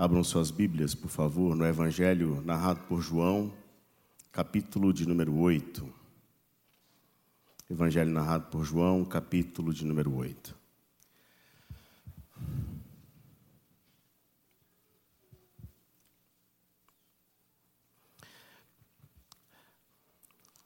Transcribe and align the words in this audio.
Abram 0.00 0.24
suas 0.24 0.50
Bíblias, 0.50 0.94
por 0.94 1.10
favor, 1.10 1.54
no 1.54 1.66
Evangelho 1.66 2.40
narrado 2.40 2.80
por 2.84 3.02
João, 3.02 3.52
capítulo 4.32 4.94
de 4.94 5.06
número 5.06 5.36
8. 5.36 5.86
Evangelho 7.68 8.10
narrado 8.10 8.46
por 8.46 8.64
João, 8.64 9.04
capítulo 9.04 9.74
de 9.74 9.84
número 9.84 10.16
8. 10.16 10.56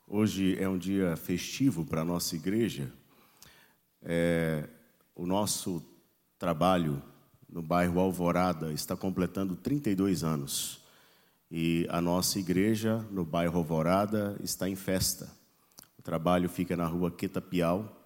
Hoje 0.07 0.57
é 0.63 0.69
um 0.69 0.79
dia 0.79 1.17
festivo 1.17 1.85
para 1.85 2.03
a 2.03 2.05
nossa 2.05 2.37
igreja. 2.37 2.89
É, 4.01 4.69
o 5.13 5.27
nosso 5.27 5.85
trabalho 6.39 7.03
no 7.55 7.63
bairro 7.63 8.01
Alvorada 8.01 8.73
está 8.73 8.97
completando 8.97 9.55
32 9.55 10.25
anos. 10.25 10.81
E 11.49 11.87
a 11.89 12.01
nossa 12.01 12.41
igreja 12.41 13.07
no 13.13 13.25
bairro 13.25 13.59
Alvorada 13.59 14.37
está 14.43 14.69
em 14.69 14.75
festa. 14.75 15.31
O 15.97 16.03
trabalho 16.03 16.49
fica 16.49 16.77
na 16.77 16.85
rua 16.85 17.13
Quetapiau 17.13 18.03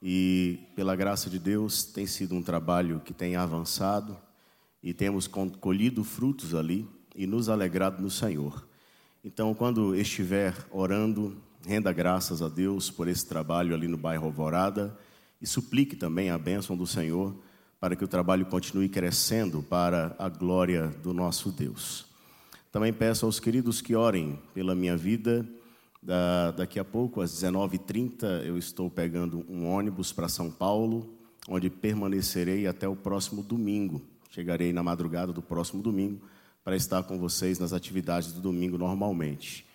e, 0.00 0.60
pela 0.76 0.94
graça 0.94 1.28
de 1.28 1.40
Deus, 1.40 1.82
tem 1.82 2.06
sido 2.06 2.36
um 2.36 2.42
trabalho 2.44 3.00
que 3.04 3.12
tem 3.12 3.34
avançado 3.34 4.16
e 4.80 4.94
temos 4.94 5.26
colhido 5.26 6.04
frutos 6.04 6.54
ali 6.54 6.88
e 7.16 7.26
nos 7.26 7.48
alegrado 7.48 8.00
no 8.00 8.08
Senhor. 8.08 8.64
Então, 9.24 9.52
quando 9.52 9.96
estiver 9.96 10.54
orando, 10.70 11.36
renda 11.66 11.92
graças 11.92 12.40
a 12.40 12.48
Deus 12.48 12.88
por 12.88 13.08
esse 13.08 13.26
trabalho 13.26 13.74
ali 13.74 13.88
no 13.88 13.98
bairro 13.98 14.26
Alvorada 14.26 14.96
e 15.40 15.46
suplique 15.46 15.96
também 15.96 16.30
a 16.30 16.38
bênção 16.38 16.76
do 16.76 16.86
Senhor 16.86 17.34
para 17.82 17.96
que 17.96 18.04
o 18.04 18.08
trabalho 18.08 18.46
continue 18.46 18.88
crescendo 18.88 19.60
para 19.60 20.14
a 20.16 20.28
glória 20.28 20.86
do 21.02 21.12
nosso 21.12 21.50
Deus. 21.50 22.06
Também 22.70 22.92
peço 22.92 23.26
aos 23.26 23.40
queridos 23.40 23.80
que 23.80 23.96
orem 23.96 24.38
pela 24.54 24.72
minha 24.72 24.96
vida. 24.96 25.44
Da, 26.00 26.52
daqui 26.52 26.78
a 26.78 26.84
pouco, 26.84 27.20
às 27.20 27.32
19h30, 27.32 28.44
eu 28.46 28.56
estou 28.56 28.88
pegando 28.88 29.44
um 29.48 29.68
ônibus 29.68 30.12
para 30.12 30.28
São 30.28 30.48
Paulo, 30.48 31.12
onde 31.48 31.68
permanecerei 31.68 32.68
até 32.68 32.86
o 32.86 32.94
próximo 32.94 33.42
domingo. 33.42 34.00
Chegarei 34.30 34.72
na 34.72 34.84
madrugada 34.84 35.32
do 35.32 35.42
próximo 35.42 35.82
domingo 35.82 36.20
para 36.62 36.76
estar 36.76 37.02
com 37.02 37.18
vocês 37.18 37.58
nas 37.58 37.72
atividades 37.72 38.32
do 38.32 38.40
domingo 38.40 38.78
normalmente. 38.78 39.66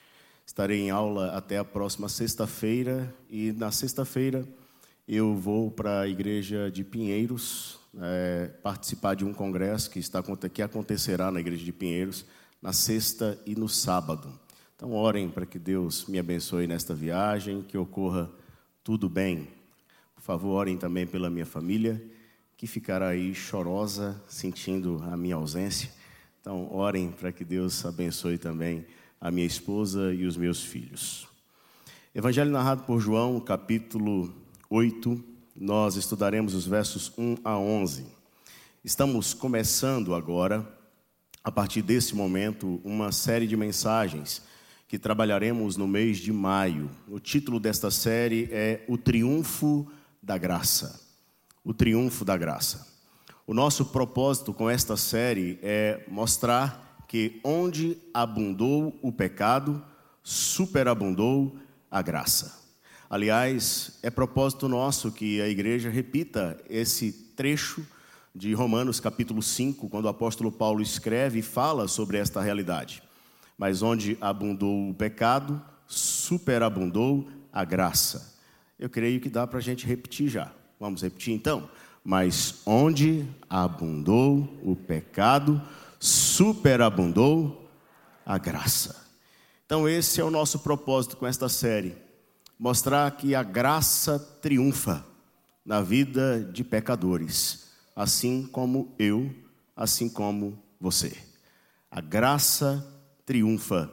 Estarei 0.46 0.80
em 0.80 0.90
aula 0.90 1.36
até 1.36 1.58
a 1.58 1.66
próxima 1.66 2.08
sexta-feira 2.08 3.14
e 3.30 3.52
na 3.52 3.70
sexta-feira 3.70 4.48
eu 5.08 5.34
vou 5.36 5.72
para 5.72 6.02
a 6.02 6.08
igreja 6.08 6.70
de 6.70 6.84
Pinheiros, 6.84 7.80
é, 7.98 8.48
participar 8.62 9.16
de 9.16 9.24
um 9.24 9.34
congresso 9.34 9.90
que, 9.90 10.00
está, 10.00 10.22
que 10.54 10.62
acontecerá 10.62 11.32
na 11.32 11.40
igreja 11.40 11.64
de 11.64 11.72
Pinheiros 11.72 12.26
na 12.62 12.74
sexta 12.74 13.40
e 13.46 13.56
no 13.56 13.70
sábado. 13.70 14.38
Então, 14.76 14.92
orem 14.92 15.30
para 15.30 15.46
que 15.46 15.58
Deus 15.58 16.06
me 16.08 16.20
abençoe 16.20 16.68
nesta 16.68 16.94
viagem, 16.94 17.62
que 17.62 17.78
ocorra 17.78 18.30
tudo 18.84 19.08
bem. 19.08 19.48
Por 20.14 20.24
favor, 20.24 20.50
orem 20.50 20.78
também 20.78 21.08
pela 21.08 21.30
minha 21.30 21.46
família, 21.46 22.04
que 22.58 22.68
ficará 22.68 23.08
aí 23.10 23.34
chorosa, 23.34 24.22
sentindo 24.28 25.02
a 25.10 25.16
minha 25.16 25.36
ausência. 25.36 25.90
Então, 26.42 26.74
orem 26.74 27.12
para 27.12 27.32
que 27.32 27.46
Deus 27.46 27.86
abençoe 27.86 28.38
também 28.38 28.86
a 29.22 29.32
minha 29.32 29.48
esposa 29.48 30.14
e 30.14 30.26
os 30.26 30.36
meus 30.36 30.62
filhos. 30.64 31.28
Evangelho 32.14 32.52
narrado 32.52 32.84
por 32.84 33.00
João, 33.00 33.40
capítulo 33.40 34.47
8, 34.70 35.24
nós 35.56 35.96
estudaremos 35.96 36.54
os 36.54 36.68
versos 36.68 37.12
1 37.18 37.38
a 37.44 37.58
11. 37.58 38.06
Estamos 38.84 39.34
começando 39.34 40.14
agora, 40.14 40.68
a 41.42 41.50
partir 41.50 41.82
desse 41.82 42.14
momento, 42.14 42.82
uma 42.84 43.14
série 43.14 43.48
de 43.48 43.56
mensagens 43.56 44.42
que 44.86 45.00
trabalharemos 45.00 45.78
no 45.78 45.88
mês 45.88 46.18
de 46.18 46.34
maio. 46.34 46.90
O 47.08 47.18
título 47.18 47.62
desta 47.62 47.90
série 47.90 48.50
é 48.52 48.84
O 48.90 48.98
Triunfo 48.98 49.90
da 50.22 50.38
Graça. 50.38 51.00
O 51.64 51.74
Triunfo 51.74 52.26
da 52.26 52.36
Graça. 52.36 52.88
O 53.46 53.54
nosso 53.54 53.86
propósito 53.86 54.54
com 54.54 54.70
esta 54.70 54.98
série 54.98 55.60
é 55.64 56.04
mostrar 56.10 57.06
que 57.08 57.40
onde 57.42 57.98
abundou 58.14 59.00
o 59.02 59.14
pecado, 59.14 59.82
superabundou 60.22 61.56
a 61.90 62.02
graça. 62.02 62.67
Aliás, 63.10 63.98
é 64.04 64.10
propósito 64.10 64.68
nosso 64.68 65.14
que 65.14 65.40
a 65.40 65.48
igreja 65.48 65.90
repita 65.90 66.62
esse 66.70 67.14
trecho 67.38 67.88
de 68.36 68.54
Romanos 68.54 69.00
capítulo 69.00 69.42
5, 69.42 69.88
quando 69.88 70.06
o 70.06 70.10
apóstolo 70.10 70.52
Paulo 70.52 70.82
escreve 70.82 71.40
e 71.40 71.42
fala 71.42 71.88
sobre 71.88 72.18
esta 72.18 72.42
realidade. 72.42 73.02
Mas 73.58 73.82
onde 73.82 74.18
abundou 74.20 74.90
o 74.90 74.94
pecado, 74.94 75.62
superabundou 75.88 77.30
a 77.52 77.64
graça. 77.64 78.36
Eu 78.78 78.90
creio 78.90 79.22
que 79.22 79.30
dá 79.30 79.48
para 79.48 79.60
a 79.60 79.62
gente 79.62 79.88
repetir 79.88 80.28
já. 80.28 80.52
Vamos 80.78 81.02
repetir 81.02 81.34
então? 81.34 81.70
Mas 82.04 82.62
onde 82.66 83.26
abundou 83.50 84.60
o 84.62 84.76
pecado, 84.76 85.62
superabundou 85.98 87.72
a 88.26 88.38
graça. 88.38 89.08
Então, 89.66 89.88
esse 89.88 90.20
é 90.20 90.24
o 90.26 90.30
nosso 90.30 90.60
propósito 90.60 91.16
com 91.16 91.26
esta 91.26 91.48
série 91.48 92.07
mostrar 92.60 93.12
que 93.12 93.36
a 93.36 93.44
graça 93.44 94.18
triunfa 94.42 95.06
na 95.66 95.82
vida 95.82 96.44
de 96.44 96.64
pecadores, 96.64 97.68
assim 97.96 98.48
como 98.52 98.94
eu, 98.98 99.30
assim 99.76 100.10
como 100.10 100.58
você. 100.80 101.16
A 101.92 102.02
graça 102.02 102.86
triunfa. 103.26 103.92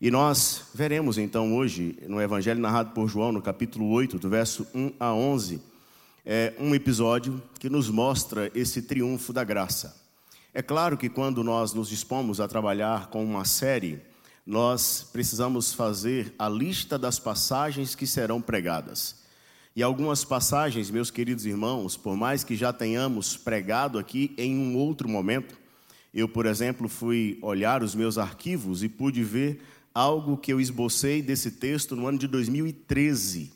E 0.00 0.10
nós 0.10 0.66
veremos 0.74 1.18
então 1.18 1.56
hoje, 1.56 1.98
no 2.06 2.20
Evangelho 2.20 2.60
narrado 2.60 2.92
por 2.92 3.08
João, 3.08 3.32
no 3.32 3.42
capítulo 3.42 3.88
8, 3.90 4.18
do 4.18 4.28
verso 4.28 4.66
1 4.74 4.92
a 5.00 5.12
11, 5.12 5.60
é 6.24 6.54
um 6.58 6.74
episódio 6.74 7.42
que 7.58 7.68
nos 7.68 7.90
mostra 7.90 8.50
esse 8.54 8.82
triunfo 8.82 9.32
da 9.32 9.42
graça. 9.42 10.00
É 10.52 10.62
claro 10.62 10.96
que 10.96 11.08
quando 11.08 11.42
nós 11.42 11.72
nos 11.72 11.88
dispomos 11.88 12.40
a 12.40 12.48
trabalhar 12.48 13.08
com 13.08 13.24
uma 13.24 13.44
série, 13.44 14.02
nós 14.46 15.08
precisamos 15.12 15.72
fazer 15.72 16.34
a 16.38 16.48
lista 16.48 16.98
das 16.98 17.18
passagens 17.18 17.94
que 17.94 18.06
serão 18.06 18.40
pregadas. 18.40 19.20
E 19.74 19.82
algumas 19.82 20.24
passagens, 20.24 20.90
meus 20.90 21.10
queridos 21.10 21.46
irmãos, 21.46 21.96
por 21.96 22.16
mais 22.16 22.42
que 22.42 22.56
já 22.56 22.72
tenhamos 22.72 23.36
pregado 23.36 23.98
aqui 23.98 24.34
em 24.36 24.58
um 24.58 24.76
outro 24.76 25.08
momento, 25.08 25.58
eu, 26.12 26.28
por 26.28 26.44
exemplo, 26.46 26.88
fui 26.88 27.38
olhar 27.40 27.82
os 27.82 27.94
meus 27.94 28.18
arquivos 28.18 28.82
e 28.82 28.88
pude 28.88 29.22
ver 29.22 29.62
algo 29.94 30.36
que 30.36 30.52
eu 30.52 30.60
esbocei 30.60 31.22
desse 31.22 31.52
texto 31.52 31.94
no 31.94 32.06
ano 32.06 32.18
de 32.18 32.26
2013. 32.26 33.52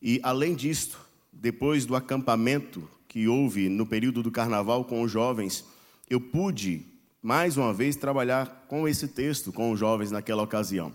E, 0.00 0.18
além 0.22 0.54
disto, 0.54 0.98
depois 1.32 1.84
do 1.84 1.94
acampamento 1.94 2.88
que 3.06 3.28
houve 3.28 3.68
no 3.68 3.84
período 3.86 4.22
do 4.22 4.30
carnaval 4.30 4.84
com 4.84 5.02
os 5.02 5.10
jovens, 5.10 5.64
eu 6.08 6.20
pude 6.20 6.86
mais 7.22 7.56
uma 7.56 7.72
vez, 7.72 7.96
trabalhar 7.96 8.66
com 8.68 8.86
esse 8.86 9.08
texto 9.08 9.52
com 9.52 9.72
os 9.72 9.78
jovens 9.78 10.10
naquela 10.10 10.42
ocasião. 10.42 10.92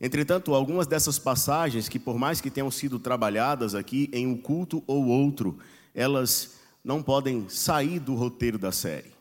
Entretanto, 0.00 0.54
algumas 0.54 0.86
dessas 0.86 1.18
passagens, 1.18 1.88
que 1.88 1.98
por 1.98 2.18
mais 2.18 2.40
que 2.40 2.50
tenham 2.50 2.70
sido 2.70 2.98
trabalhadas 2.98 3.74
aqui 3.74 4.10
em 4.12 4.26
um 4.26 4.36
culto 4.36 4.82
ou 4.86 5.06
outro, 5.06 5.58
elas 5.94 6.56
não 6.84 7.02
podem 7.02 7.48
sair 7.48 7.98
do 7.98 8.14
roteiro 8.14 8.58
da 8.58 8.72
série. 8.72 9.12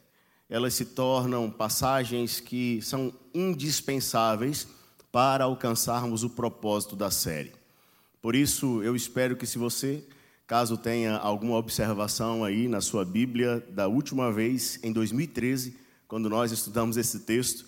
Elas 0.50 0.74
se 0.74 0.86
tornam 0.86 1.50
passagens 1.50 2.40
que 2.40 2.82
são 2.82 3.14
indispensáveis 3.34 4.68
para 5.12 5.46
alcançarmos 5.46 6.24
o 6.24 6.30
propósito 6.30 6.96
da 6.96 7.10
série. 7.10 7.54
Por 8.22 8.36
isso, 8.36 8.82
eu 8.84 8.96
espero 8.96 9.36
que 9.36 9.46
se 9.46 9.58
você, 9.58 10.04
caso 10.48 10.78
tenha 10.78 11.18
alguma 11.18 11.56
observação 11.56 12.44
aí 12.44 12.68
na 12.68 12.82
sua 12.82 13.06
Bíblia 13.06 13.66
da 13.70 13.88
última 13.88 14.32
vez 14.32 14.80
em 14.84 14.92
2013, 14.92 15.78
quando 16.08 16.30
nós 16.30 16.52
estudamos 16.52 16.98
esse 16.98 17.22
texto. 17.22 17.66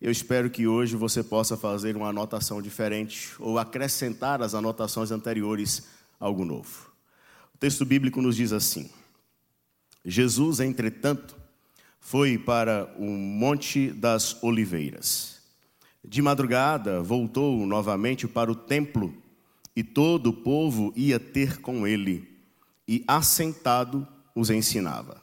Eu 0.00 0.10
espero 0.10 0.48
que 0.50 0.66
hoje 0.66 0.96
você 0.96 1.22
possa 1.22 1.56
fazer 1.56 1.96
uma 1.96 2.08
anotação 2.08 2.62
diferente 2.62 3.30
ou 3.38 3.58
acrescentar 3.58 4.40
às 4.42 4.54
anotações 4.54 5.10
anteriores 5.10 5.88
algo 6.20 6.44
novo. 6.44 6.90
O 7.54 7.58
texto 7.58 7.84
bíblico 7.84 8.22
nos 8.22 8.36
diz 8.36 8.52
assim: 8.52 8.88
Jesus, 10.04 10.60
entretanto, 10.60 11.36
foi 12.00 12.38
para 12.38 12.94
o 12.98 13.04
Monte 13.04 13.90
das 13.90 14.42
Oliveiras. 14.42 15.38
De 16.04 16.22
madrugada, 16.22 17.02
voltou 17.02 17.66
novamente 17.66 18.26
para 18.28 18.50
o 18.50 18.54
templo 18.54 19.12
e 19.78 19.84
todo 19.84 20.30
o 20.30 20.32
povo 20.32 20.92
ia 20.96 21.20
ter 21.20 21.60
com 21.60 21.86
ele, 21.86 22.36
e 22.88 23.04
assentado 23.06 24.08
os 24.34 24.50
ensinava. 24.50 25.22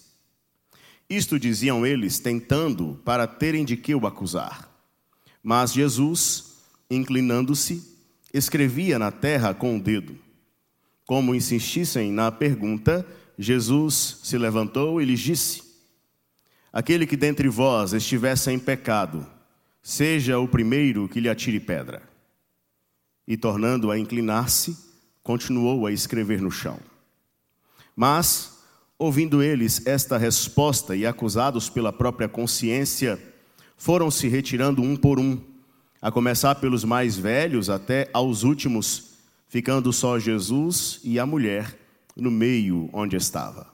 Isto 1.11 1.37
diziam 1.37 1.85
eles, 1.85 2.19
tentando 2.19 2.97
para 3.03 3.27
terem 3.27 3.65
de 3.65 3.75
que 3.75 3.93
o 3.93 4.07
acusar. 4.07 4.71
Mas 5.43 5.73
Jesus, 5.73 6.53
inclinando-se, 6.89 7.83
escrevia 8.33 8.97
na 8.97 9.11
terra 9.11 9.53
com 9.53 9.75
o 9.75 9.81
dedo. 9.81 10.17
Como 11.05 11.35
insistissem 11.35 12.13
na 12.13 12.31
pergunta, 12.31 13.05
Jesus 13.37 14.21
se 14.23 14.37
levantou 14.37 15.01
e 15.01 15.05
lhes 15.05 15.19
disse: 15.19 15.61
Aquele 16.71 17.05
que 17.05 17.17
dentre 17.17 17.49
vós 17.49 17.91
estiver 17.91 18.37
sem 18.37 18.57
pecado, 18.57 19.27
seja 19.83 20.39
o 20.39 20.47
primeiro 20.47 21.09
que 21.09 21.19
lhe 21.19 21.27
atire 21.27 21.59
pedra. 21.59 22.01
E 23.27 23.35
tornando 23.35 23.91
a 23.91 23.99
inclinar-se, 23.99 24.77
continuou 25.21 25.85
a 25.85 25.91
escrever 25.91 26.41
no 26.41 26.49
chão. 26.49 26.79
Mas, 27.93 28.50
ouvindo 29.01 29.41
eles 29.41 29.83
esta 29.87 30.15
resposta 30.15 30.95
e 30.95 31.07
acusados 31.07 31.67
pela 31.67 31.91
própria 31.91 32.29
consciência, 32.29 33.19
foram 33.75 34.11
se 34.11 34.27
retirando 34.27 34.83
um 34.83 34.95
por 34.95 35.19
um, 35.19 35.41
a 35.99 36.11
começar 36.11 36.53
pelos 36.53 36.83
mais 36.83 37.17
velhos 37.17 37.67
até 37.67 38.07
aos 38.13 38.43
últimos, 38.43 39.15
ficando 39.47 39.91
só 39.91 40.19
Jesus 40.19 40.99
e 41.03 41.19
a 41.19 41.25
mulher 41.25 41.75
no 42.15 42.29
meio 42.29 42.91
onde 42.93 43.15
estava. 43.15 43.65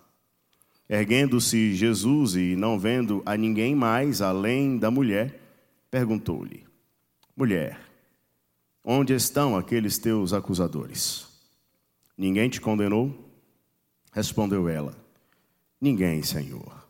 Erguendo-se 0.89 1.75
Jesus 1.75 2.37
e 2.37 2.55
não 2.55 2.79
vendo 2.79 3.21
a 3.25 3.35
ninguém 3.35 3.75
mais 3.75 4.21
além 4.21 4.77
da 4.77 4.89
mulher, 4.89 5.41
perguntou-lhe: 5.91 6.63
Mulher, 7.35 7.77
onde 8.81 9.13
estão 9.13 9.57
aqueles 9.57 9.97
teus 9.97 10.31
acusadores? 10.31 11.27
Ninguém 12.17 12.47
te 12.47 12.61
condenou? 12.61 13.13
Respondeu 14.13 14.69
ela: 14.69 15.06
Ninguém, 15.79 16.23
Senhor. 16.23 16.87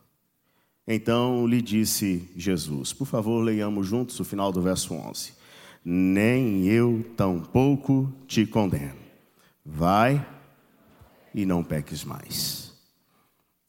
Então 0.86 1.46
lhe 1.46 1.60
disse 1.60 2.30
Jesus: 2.34 2.94
Por 2.94 3.06
favor, 3.06 3.42
leiamos 3.42 3.86
juntos 3.86 4.18
o 4.18 4.24
final 4.24 4.50
do 4.50 4.62
verso 4.62 4.94
11. 4.94 5.32
Nem 5.84 6.66
eu 6.66 7.04
tampouco 7.16 8.10
te 8.26 8.46
condeno. 8.46 8.96
Vai 9.64 10.26
e 11.34 11.44
não 11.44 11.62
peques 11.62 12.04
mais. 12.04 12.72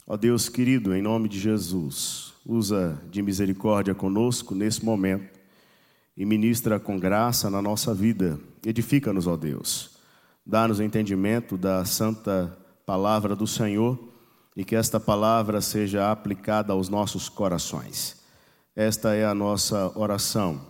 Ó 0.07 0.15
Deus 0.15 0.49
querido, 0.49 0.95
em 0.95 1.01
nome 1.01 1.29
de 1.29 1.39
Jesus, 1.39 2.33
usa 2.45 2.99
de 3.11 3.21
misericórdia 3.21 3.93
conosco 3.93 4.55
nesse 4.55 4.83
momento 4.83 5.39
e 6.17 6.25
ministra 6.25 6.79
com 6.79 6.97
graça 6.97 7.49
na 7.49 7.61
nossa 7.61 7.93
vida. 7.93 8.39
Edifica-nos, 8.65 9.27
ó 9.27 9.37
Deus. 9.37 9.97
Dá-nos 10.45 10.79
entendimento 10.79 11.57
da 11.57 11.85
santa 11.85 12.57
palavra 12.85 13.35
do 13.35 13.45
Senhor 13.45 14.08
e 14.55 14.63
que 14.65 14.75
esta 14.75 14.99
palavra 14.99 15.61
seja 15.61 16.11
aplicada 16.11 16.73
aos 16.73 16.89
nossos 16.89 17.29
corações. 17.29 18.17
Esta 18.75 19.13
é 19.13 19.25
a 19.25 19.33
nossa 19.33 19.91
oração, 19.97 20.67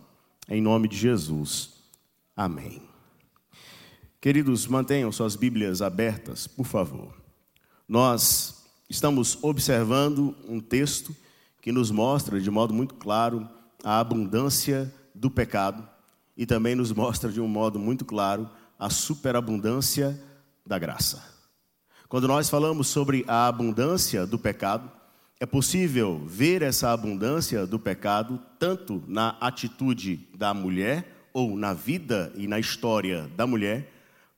em 0.47 0.61
nome 0.61 0.87
de 0.87 0.97
Jesus. 0.97 1.71
Amém. 2.35 2.81
Queridos, 4.21 4.67
mantenham 4.67 5.11
suas 5.11 5.35
Bíblias 5.35 5.81
abertas, 5.81 6.45
por 6.45 6.65
favor. 6.65 7.13
Nós 7.87 8.65
estamos 8.89 9.37
observando 9.41 10.35
um 10.47 10.59
texto 10.59 11.15
que 11.61 11.71
nos 11.71 11.91
mostra 11.91 12.39
de 12.39 12.49
modo 12.49 12.73
muito 12.73 12.95
claro 12.95 13.47
a 13.83 13.99
abundância 13.99 14.93
do 15.13 15.29
pecado 15.29 15.87
e 16.35 16.45
também 16.45 16.75
nos 16.75 16.91
mostra 16.91 17.31
de 17.31 17.39
um 17.39 17.47
modo 17.47 17.79
muito 17.79 18.05
claro 18.05 18.49
a 18.77 18.89
superabundância 18.89 20.19
da 20.65 20.79
graça. 20.79 21.38
Quando 22.09 22.27
nós 22.27 22.50
falamos 22.50 22.88
sobre 22.88 23.23
a 23.27 23.45
abundância 23.45 24.25
do 24.25 24.39
pecado, 24.39 24.91
é 25.39 25.45
possível 25.45 26.19
ver 26.25 26.63
essa 26.63 26.91
abundância 26.91 27.67
do 27.67 27.77
pecado 27.77 28.41
tanto 28.57 29.03
na 29.07 29.38
atitude 29.39 30.27
da 30.35 30.51
mulher, 30.51 31.29
ou 31.31 31.56
na 31.56 31.71
vida 31.71 32.33
e 32.35 32.47
na 32.47 32.57
história 32.59 33.29
da 33.38 33.45
mulher, 33.45 33.94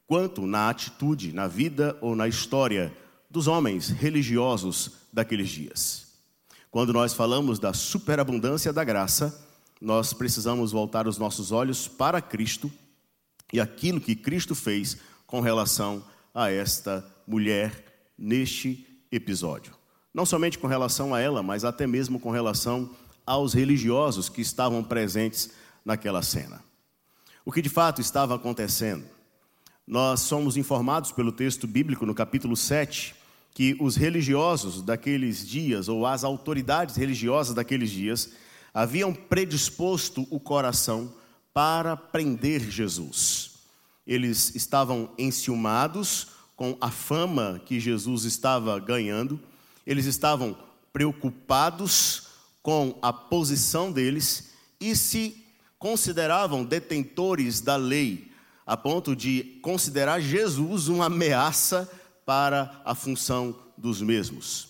quanto 0.06 0.46
na 0.46 0.70
atitude, 0.70 1.32
na 1.32 1.48
vida 1.48 1.98
ou 2.02 2.14
na 2.14 2.28
história 2.28 2.94
dos 3.30 3.48
homens 3.48 3.88
religiosos 3.88 4.92
daqueles 5.14 5.48
dias. 5.48 6.08
Quando 6.70 6.92
nós 6.92 7.14
falamos 7.14 7.58
da 7.58 7.72
superabundância 7.72 8.74
da 8.74 8.84
graça, 8.84 9.48
nós 9.80 10.12
precisamos 10.12 10.74
voltar 10.74 11.08
os 11.08 11.18
nossos 11.18 11.54
olhos 11.54 11.88
para 11.88 12.22
Cristo 12.22 12.70
e 13.54 13.62
aquilo 13.62 14.02
que 14.02 14.14
Cristo 14.14 14.54
fez 14.54 14.98
com 15.26 15.40
relação 15.40 16.04
a 16.34 16.50
esta 16.52 17.06
mulher 17.28 17.86
neste 18.18 18.88
episódio. 19.12 19.74
Não 20.14 20.26
somente 20.26 20.60
com 20.60 20.68
relação 20.68 21.14
a 21.14 21.20
ela, 21.20 21.42
mas 21.42 21.64
até 21.64 21.88
mesmo 21.88 22.20
com 22.20 22.32
relação 22.32 22.90
aos 23.26 23.54
religiosos 23.54 24.30
que 24.30 24.42
estavam 24.42 24.84
presentes 24.84 25.52
naquela 25.86 26.22
cena. 26.22 26.64
O 27.46 27.52
que 27.52 27.62
de 27.62 27.70
fato 27.70 28.02
estava 28.02 28.36
acontecendo? 28.36 29.06
Nós 29.88 30.22
somos 30.22 30.58
informados 30.58 31.12
pelo 31.12 31.32
texto 31.32 31.68
bíblico 31.68 32.06
no 32.06 32.14
capítulo 32.14 32.56
7 32.56 33.16
que 33.54 33.76
os 33.80 33.96
religiosos 33.96 34.82
daqueles 34.82 35.46
dias, 35.46 35.90
ou 35.90 36.06
as 36.06 36.24
autoridades 36.24 36.96
religiosas 36.96 37.54
daqueles 37.54 37.90
dias, 37.90 38.32
haviam 38.74 39.14
predisposto 39.14 40.26
o 40.30 40.40
coração 40.40 41.14
para 41.54 41.98
prender 41.98 42.62
Jesus. 42.70 43.51
Eles 44.12 44.54
estavam 44.56 45.10
enciumados 45.18 46.28
com 46.58 46.76
a 46.82 46.92
fama 46.92 47.62
que 47.66 47.80
Jesus 47.80 48.26
estava 48.26 48.78
ganhando, 48.78 49.40
eles 49.88 50.06
estavam 50.06 50.58
preocupados 50.92 52.24
com 52.62 53.00
a 53.02 53.14
posição 53.14 53.90
deles 53.90 54.50
e 54.82 54.98
se 54.98 55.42
consideravam 55.80 56.66
detentores 56.66 57.62
da 57.62 57.78
lei, 57.78 58.30
a 58.66 58.76
ponto 58.76 59.16
de 59.16 59.58
considerar 59.62 60.20
Jesus 60.20 60.90
uma 60.90 61.06
ameaça 61.06 61.90
para 62.26 62.82
a 62.84 62.94
função 62.94 63.56
dos 63.78 64.02
mesmos. 64.02 64.68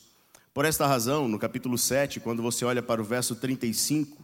Por 0.54 0.66
esta 0.66 0.86
razão, 0.86 1.28
no 1.28 1.40
capítulo 1.40 1.80
7, 1.80 2.20
quando 2.20 2.44
você 2.44 2.64
olha 2.64 2.84
para 2.84 3.02
o 3.02 3.06
verso 3.06 3.36
35, 3.36 4.22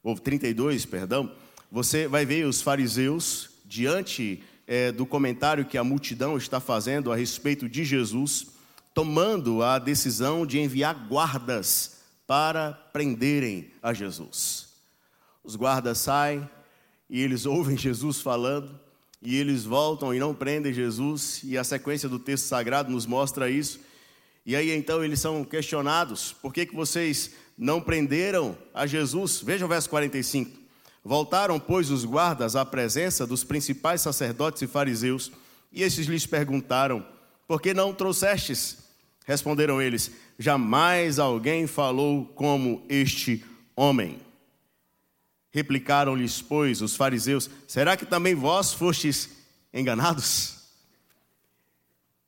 ou 0.00 0.14
32, 0.14 0.86
perdão, 0.86 1.32
você 1.72 2.06
vai 2.06 2.24
ver 2.24 2.46
os 2.46 2.62
fariseus 2.62 3.50
diante 3.64 4.44
é, 4.70 4.92
do 4.92 5.04
comentário 5.04 5.64
que 5.64 5.76
a 5.76 5.82
multidão 5.82 6.36
está 6.36 6.60
fazendo 6.60 7.10
a 7.10 7.16
respeito 7.16 7.68
de 7.68 7.84
Jesus, 7.84 8.46
tomando 8.94 9.64
a 9.64 9.80
decisão 9.80 10.46
de 10.46 10.60
enviar 10.60 11.08
guardas 11.08 12.02
para 12.24 12.72
prenderem 12.92 13.72
a 13.82 13.92
Jesus. 13.92 14.68
Os 15.42 15.56
guardas 15.56 15.98
saem 15.98 16.48
e 17.08 17.20
eles 17.20 17.46
ouvem 17.50 17.76
Jesus 17.76 18.20
falando, 18.20 18.78
e 19.20 19.34
eles 19.34 19.64
voltam 19.64 20.14
e 20.14 20.20
não 20.20 20.32
prendem 20.32 20.72
Jesus, 20.72 21.40
e 21.42 21.58
a 21.58 21.64
sequência 21.64 22.08
do 22.08 22.20
texto 22.20 22.44
sagrado 22.44 22.92
nos 22.92 23.06
mostra 23.06 23.50
isso. 23.50 23.80
E 24.46 24.54
aí 24.54 24.70
então 24.70 25.02
eles 25.02 25.18
são 25.18 25.42
questionados: 25.42 26.32
por 26.32 26.54
que, 26.54 26.64
que 26.64 26.76
vocês 26.76 27.32
não 27.58 27.80
prenderam 27.80 28.56
a 28.72 28.86
Jesus? 28.86 29.42
Veja 29.42 29.66
o 29.66 29.68
verso 29.68 29.90
45. 29.90 30.59
Voltaram, 31.02 31.58
pois, 31.58 31.90
os 31.90 32.04
guardas 32.04 32.54
à 32.54 32.64
presença 32.64 33.26
dos 33.26 33.42
principais 33.42 34.02
sacerdotes 34.02 34.62
e 34.62 34.66
fariseus, 34.66 35.32
e 35.72 35.82
esses 35.82 36.06
lhes 36.06 36.26
perguntaram: 36.26 37.04
Por 37.48 37.60
que 37.60 37.72
não 37.72 37.94
trouxestes? 37.94 38.78
Responderam 39.24 39.80
eles: 39.80 40.10
Jamais 40.38 41.18
alguém 41.18 41.66
falou 41.66 42.26
como 42.26 42.84
este 42.88 43.44
homem. 43.74 44.18
Replicaram-lhes, 45.50 46.42
pois, 46.42 46.82
os 46.82 46.96
fariseus: 46.96 47.48
Será 47.66 47.96
que 47.96 48.04
também 48.04 48.34
vós 48.34 48.72
fostes 48.72 49.30
enganados? 49.72 50.58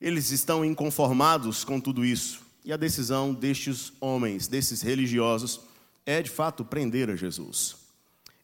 Eles 0.01 0.31
estão 0.31 0.65
inconformados 0.65 1.63
com 1.63 1.79
tudo 1.79 2.05
isso. 2.05 2.41
E 2.65 2.73
a 2.73 2.77
decisão 2.77 3.35
destes 3.35 3.93
homens, 4.01 4.49
desses 4.49 4.83
religiosos, 4.83 5.61
é 6.07 6.23
de 6.23 6.31
fato 6.31 6.65
prender 6.65 7.11
a 7.11 7.17
Jesus. 7.17 7.82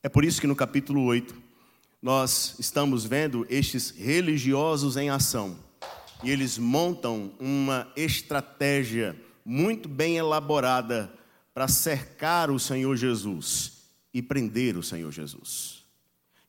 É 0.03 0.09
por 0.09 0.25
isso 0.25 0.41
que 0.41 0.47
no 0.47 0.55
capítulo 0.55 1.03
8 1.05 1.35
nós 2.01 2.55
estamos 2.61 3.05
vendo 3.05 3.45
estes 3.51 3.91
religiosos 3.91 4.97
em 4.97 5.11
ação. 5.11 5.59
E 6.23 6.31
eles 6.31 6.57
montam 6.57 7.33
uma 7.39 7.91
estratégia 7.97 9.17
muito 9.45 9.89
bem 9.89 10.17
elaborada 10.17 11.13
para 11.53 11.67
cercar 11.67 12.51
o 12.51 12.59
Senhor 12.61 12.95
Jesus 12.97 13.79
e 14.15 14.23
prender 14.23 14.77
o 14.77 14.83
Senhor 14.83 15.11
Jesus. 15.11 15.85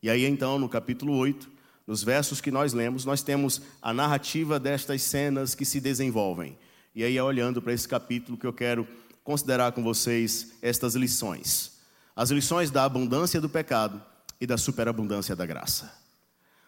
E 0.02 0.10
aí 0.10 0.26
então, 0.26 0.60
no 0.60 0.70
capítulo 0.70 1.16
8, 1.16 1.50
nos 1.88 2.04
versos 2.04 2.40
que 2.40 2.52
nós 2.52 2.74
lemos, 2.74 3.04
nós 3.04 3.24
temos 3.24 3.64
a 3.82 3.92
narrativa 3.92 4.60
destas 4.60 5.02
cenas 5.02 5.56
que 5.56 5.66
se 5.66 5.82
desenvolvem. 5.82 6.56
E 6.94 7.04
aí 7.04 7.18
é 7.18 7.24
olhando 7.24 7.62
para 7.64 7.74
esse 7.74 7.88
capítulo 7.88 8.38
que 8.38 8.46
eu 8.46 8.54
quero 8.54 8.88
considerar 9.24 9.72
com 9.72 9.84
vocês 9.84 10.54
estas 10.62 10.94
lições. 10.94 11.79
As 12.20 12.32
lições 12.32 12.70
da 12.70 12.84
abundância 12.84 13.40
do 13.40 13.48
pecado 13.48 14.04
e 14.42 14.46
da 14.46 14.58
superabundância 14.58 15.38
da 15.38 15.46
graça. 15.46 15.90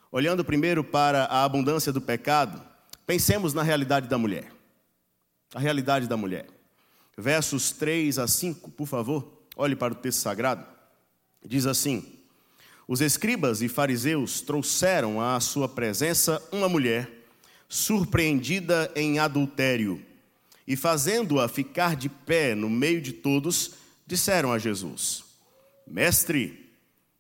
Olhando 0.09 0.45
primeiro 0.45 0.81
para 0.81 1.25
a 1.25 1.43
abundância 1.43 1.91
do 1.91 1.99
pecado, 1.99 2.61
pensemos 3.05 3.53
na 3.53 3.61
realidade 3.61 4.07
da 4.07 4.17
mulher. 4.17 4.49
A 5.53 5.59
realidade 5.59 6.07
da 6.07 6.15
mulher. 6.15 6.47
Versos 7.17 7.71
3 7.71 8.17
a 8.17 8.29
5, 8.29 8.71
por 8.71 8.87
favor, 8.87 9.43
olhe 9.57 9.75
para 9.75 9.91
o 9.91 9.95
texto 9.97 10.19
sagrado. 10.19 10.65
Diz 11.45 11.65
assim: 11.65 12.17
Os 12.87 13.01
escribas 13.01 13.61
e 13.61 13.67
fariseus 13.67 14.39
trouxeram 14.39 15.19
à 15.19 15.37
sua 15.41 15.67
presença 15.67 16.41
uma 16.53 16.69
mulher 16.69 17.11
surpreendida 17.67 18.89
em 18.95 19.19
adultério 19.19 20.01
e, 20.65 20.77
fazendo-a 20.77 21.49
ficar 21.49 21.97
de 21.97 22.07
pé 22.07 22.55
no 22.55 22.69
meio 22.69 23.01
de 23.01 23.11
todos, 23.11 23.71
disseram 24.07 24.53
a 24.53 24.57
Jesus: 24.57 25.29
Mestre, 25.91 26.71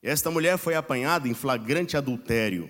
esta 0.01 0.31
mulher 0.31 0.57
foi 0.57 0.75
apanhada 0.75 1.27
em 1.27 1.33
flagrante 1.33 1.97
adultério. 1.97 2.69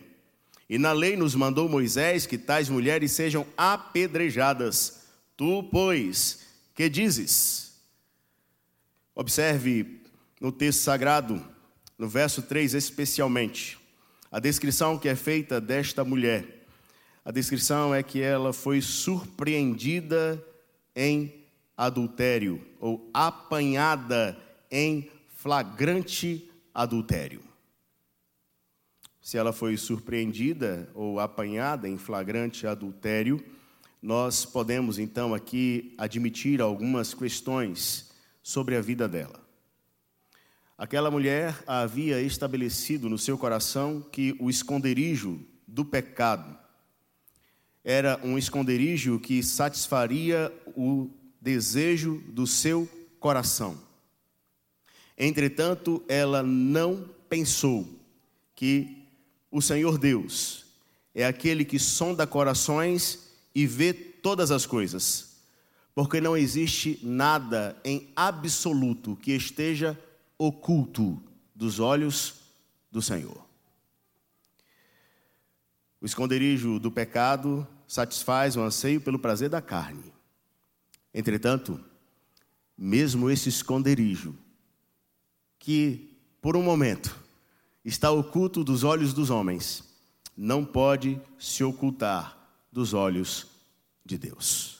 E 0.67 0.79
na 0.79 0.91
lei 0.91 1.15
nos 1.15 1.35
mandou 1.35 1.69
Moisés 1.69 2.25
que 2.25 2.39
tais 2.39 2.69
mulheres 2.69 3.11
sejam 3.11 3.45
apedrejadas. 3.55 5.03
Tu, 5.37 5.63
pois, 5.71 6.47
que 6.73 6.89
dizes? 6.89 7.73
Observe 9.13 10.01
no 10.39 10.51
texto 10.51 10.79
sagrado, 10.79 11.45
no 11.99 12.09
verso 12.09 12.41
3 12.41 12.73
especialmente, 12.73 13.77
a 14.31 14.39
descrição 14.39 14.97
que 14.97 15.07
é 15.07 15.15
feita 15.15 15.61
desta 15.61 16.03
mulher. 16.03 16.65
A 17.23 17.29
descrição 17.29 17.93
é 17.93 18.01
que 18.01 18.19
ela 18.21 18.51
foi 18.51 18.81
surpreendida 18.81 20.43
em 20.95 21.45
adultério, 21.77 22.65
ou 22.79 23.07
apanhada 23.13 24.35
em 24.71 25.07
flagrante 25.41 26.47
adultério. 26.71 27.41
Se 29.19 29.39
ela 29.39 29.51
foi 29.51 29.75
surpreendida 29.75 30.87
ou 30.93 31.19
apanhada 31.19 31.89
em 31.89 31.97
flagrante 31.97 32.67
adultério, 32.67 33.43
nós 33.99 34.45
podemos 34.45 34.99
então 34.99 35.33
aqui 35.33 35.95
admitir 35.97 36.61
algumas 36.61 37.15
questões 37.15 38.11
sobre 38.43 38.75
a 38.75 38.81
vida 38.81 39.09
dela. 39.09 39.41
Aquela 40.77 41.09
mulher 41.09 41.57
havia 41.65 42.21
estabelecido 42.21 43.09
no 43.09 43.17
seu 43.17 43.35
coração 43.35 43.99
que 43.99 44.35
o 44.39 44.47
esconderijo 44.47 45.43
do 45.67 45.83
pecado 45.83 46.55
era 47.83 48.19
um 48.23 48.37
esconderijo 48.37 49.19
que 49.19 49.41
satisfaria 49.41 50.53
o 50.75 51.09
desejo 51.41 52.21
do 52.27 52.45
seu 52.45 52.87
coração. 53.19 53.89
Entretanto, 55.23 56.03
ela 56.07 56.41
não 56.41 57.07
pensou 57.29 57.87
que 58.55 59.05
o 59.51 59.61
Senhor 59.61 59.99
Deus 59.99 60.65
é 61.13 61.23
aquele 61.23 61.63
que 61.63 61.77
sonda 61.77 62.25
corações 62.25 63.31
e 63.53 63.67
vê 63.67 63.93
todas 63.93 64.49
as 64.49 64.65
coisas, 64.65 65.35
porque 65.93 66.19
não 66.19 66.35
existe 66.35 66.99
nada 67.03 67.79
em 67.85 68.09
absoluto 68.15 69.15
que 69.15 69.31
esteja 69.31 69.95
oculto 70.39 71.21
dos 71.53 71.79
olhos 71.79 72.37
do 72.91 72.99
Senhor. 72.99 73.45
O 76.01 76.05
esconderijo 76.07 76.79
do 76.79 76.89
pecado 76.89 77.67
satisfaz 77.87 78.55
o 78.55 78.61
anseio 78.61 78.99
pelo 78.99 79.19
prazer 79.19 79.49
da 79.49 79.61
carne. 79.61 80.11
Entretanto, 81.13 81.79
mesmo 82.75 83.29
esse 83.29 83.49
esconderijo, 83.49 84.35
que 85.61 86.17
por 86.41 86.57
um 86.57 86.63
momento 86.63 87.15
está 87.85 88.11
oculto 88.11 88.63
dos 88.63 88.83
olhos 88.83 89.13
dos 89.13 89.29
homens, 89.29 89.83
não 90.35 90.65
pode 90.65 91.21
se 91.39 91.63
ocultar 91.63 92.35
dos 92.71 92.93
olhos 92.93 93.47
de 94.03 94.17
Deus. 94.17 94.79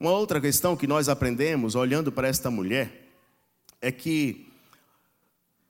Uma 0.00 0.10
outra 0.10 0.40
questão 0.40 0.76
que 0.76 0.86
nós 0.86 1.08
aprendemos 1.08 1.74
olhando 1.74 2.10
para 2.10 2.28
esta 2.28 2.50
mulher 2.50 3.12
é 3.80 3.92
que 3.92 4.50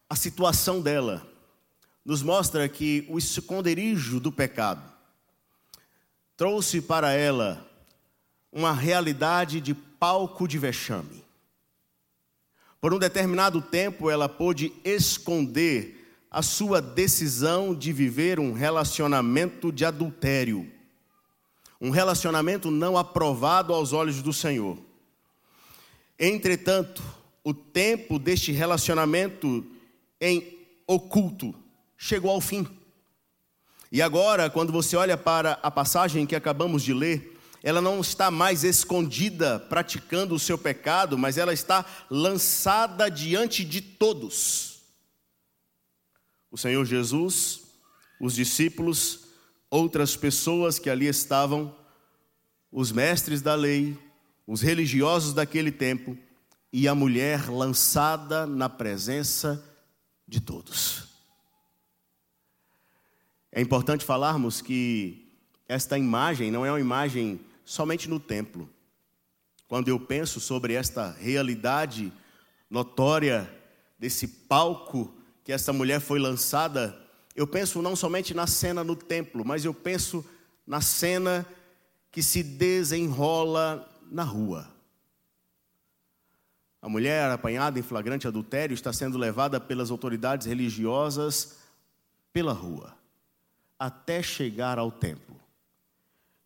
a 0.09 0.15
situação 0.15 0.81
dela 0.81 1.27
nos 2.05 2.23
mostra 2.23 2.69
que 2.69 3.05
o 3.09 3.19
esconderijo 3.19 4.21
do 4.21 4.31
pecado 4.31 4.83
trouxe 6.37 6.81
para 6.81 7.13
ela 7.13 7.69
uma 8.53 8.73
realidade 8.73 9.61
de 9.61 9.75
palco 9.75 10.47
de 10.47 10.57
vexame. 10.57 11.26
Por 12.87 12.95
um 12.95 13.01
determinado 13.01 13.61
tempo, 13.61 14.09
ela 14.09 14.29
pôde 14.29 14.73
esconder 14.85 16.09
a 16.31 16.41
sua 16.41 16.81
decisão 16.81 17.75
de 17.75 17.93
viver 17.93 18.39
um 18.39 18.53
relacionamento 18.53 19.73
de 19.73 19.85
adultério, 19.85 20.71
um 21.81 21.91
relacionamento 21.91 22.71
não 22.71 22.97
aprovado 22.97 23.75
aos 23.75 23.93
olhos 23.93 24.23
do 24.23 24.33
Senhor. 24.33 24.79
Entretanto, 26.17 27.03
o 27.43 27.53
tempo 27.53 28.21
deste 28.21 28.53
relacionamento 28.53 29.67
em 30.21 30.57
oculto 30.87 31.53
chegou 31.99 32.31
ao 32.31 32.41
fim. 32.41 32.65
E 33.91 34.01
agora, 34.01 34.49
quando 34.49 34.73
você 34.73 34.95
olha 34.95 35.17
para 35.17 35.59
a 35.61 35.73
passagem 35.73 36.25
que 36.25 36.37
acabamos 36.37 36.85
de 36.85 36.95
ler, 36.95 37.36
ela 37.67 37.81
não 37.81 38.01
está 38.01 38.31
mais 38.31 38.63
escondida 38.63 39.59
praticando 39.59 40.37
o 40.37 40.39
seu 40.39 40.57
pecado, 40.57 41.19
mas 41.19 41.37
ela 41.37 41.53
está 41.53 41.85
lançada 42.09 43.11
diante 43.11 43.65
de 43.65 43.81
todos. 43.81 44.83
O 46.49 46.57
Senhor 46.57 46.85
Jesus, 46.85 47.63
os 48.21 48.37
discípulos, 48.37 49.25
outras 49.69 50.15
pessoas 50.15 50.79
que 50.79 50.89
ali 50.89 51.09
estavam, 51.09 51.75
os 52.71 52.93
mestres 52.93 53.43
da 53.43 53.57
lei, 53.57 53.99
os 54.47 54.61
religiosos 54.61 55.35
daquele 55.35 55.73
tempo 55.73 56.17
e 56.73 56.87
a 56.87 56.95
mulher 56.95 57.51
lançada 57.51 58.47
na 58.47 58.69
presença 58.69 59.61
de 60.25 60.41
todos. 60.41 61.09
É 63.51 63.61
importante 63.61 64.05
falarmos 64.05 64.61
que 64.61 65.27
esta 65.69 65.99
imagem 65.99 66.53
não 66.53 66.65
é 66.65 66.71
uma 66.71 66.79
imagem 66.79 67.41
somente 67.67 68.09
no 68.09 68.21
templo. 68.21 68.71
Quando 69.69 69.89
eu 69.89 69.99
penso 69.99 70.39
sobre 70.41 70.75
esta 70.75 71.11
realidade 71.11 72.13
notória 72.71 73.53
desse 73.99 74.29
palco 74.29 75.13
que 75.45 75.53
essa 75.53 75.73
mulher 75.73 76.01
foi 76.01 76.19
lançada, 76.19 76.97
eu 77.35 77.47
penso 77.47 77.83
não 77.83 77.97
somente 77.97 78.33
na 78.33 78.47
cena 78.47 78.85
no 78.85 78.95
templo, 78.95 79.45
mas 79.45 79.65
eu 79.65 79.75
penso 79.75 80.25
na 80.67 80.81
cena 80.81 81.45
que 82.11 82.23
se 82.23 82.43
desenrola 82.43 83.93
na 84.11 84.23
rua. 84.23 84.73
A 86.81 86.89
mulher 86.89 87.29
apanhada 87.31 87.79
em 87.81 87.83
flagrante 87.83 88.29
adultério 88.29 88.75
está 88.75 88.93
sendo 88.93 89.19
levada 89.19 89.61
pelas 89.61 89.91
autoridades 89.91 90.47
religiosas 90.47 91.59
pela 92.33 92.53
rua, 92.53 92.97
até 93.77 94.23
chegar 94.23 94.79
ao 94.79 94.93
templo. 94.93 95.46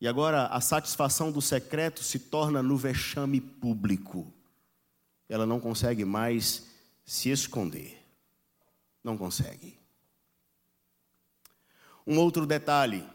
E 0.00 0.08
agora 0.08 0.46
a 0.46 0.60
satisfação 0.60 1.30
do 1.30 1.42
secreto 1.42 2.02
se 2.02 2.18
torna 2.18 2.62
no 2.62 2.76
vexame 2.76 3.40
público. 3.40 4.32
Ela 5.28 5.44
não 5.44 5.60
consegue 5.60 6.04
mais 6.04 6.66
se 7.04 7.28
esconder. 7.28 7.98
Não 9.04 9.16
consegue. 9.18 9.78
Um 12.06 12.18
outro 12.18 12.46
detalhe 12.46 13.06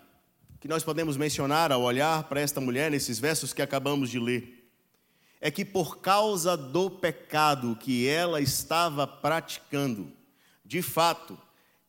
que 0.60 0.68
nós 0.68 0.84
podemos 0.84 1.18
mencionar 1.18 1.72
ao 1.72 1.82
olhar 1.82 2.24
para 2.26 2.40
esta 2.40 2.62
mulher 2.62 2.92
nesses 2.92 3.20
versos 3.20 3.52
que 3.52 3.62
acabamos 3.62 4.10
de 4.10 4.20
ler 4.20 4.72
é 5.42 5.52
que 5.52 5.66
por 5.66 5.98
causa 5.98 6.56
do 6.56 6.90
pecado 6.90 7.76
que 7.76 8.08
ela 8.08 8.42
estava 8.42 9.06
praticando, 9.06 10.12
de 10.64 10.82
fato, 10.82 11.38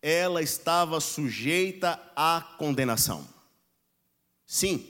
ela 0.02 0.42
estava 0.42 1.00
sujeita 1.00 2.00
à 2.14 2.40
condenação. 2.58 3.35
Sim. 4.46 4.86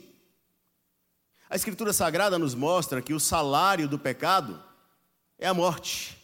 A 1.49 1.55
Escritura 1.55 1.91
Sagrada 1.91 2.37
nos 2.37 2.53
mostra 2.53 3.01
que 3.01 3.13
o 3.13 3.19
salário 3.19 3.87
do 3.87 3.97
pecado 3.97 4.61
é 5.39 5.47
a 5.47 5.53
morte. 5.53 6.17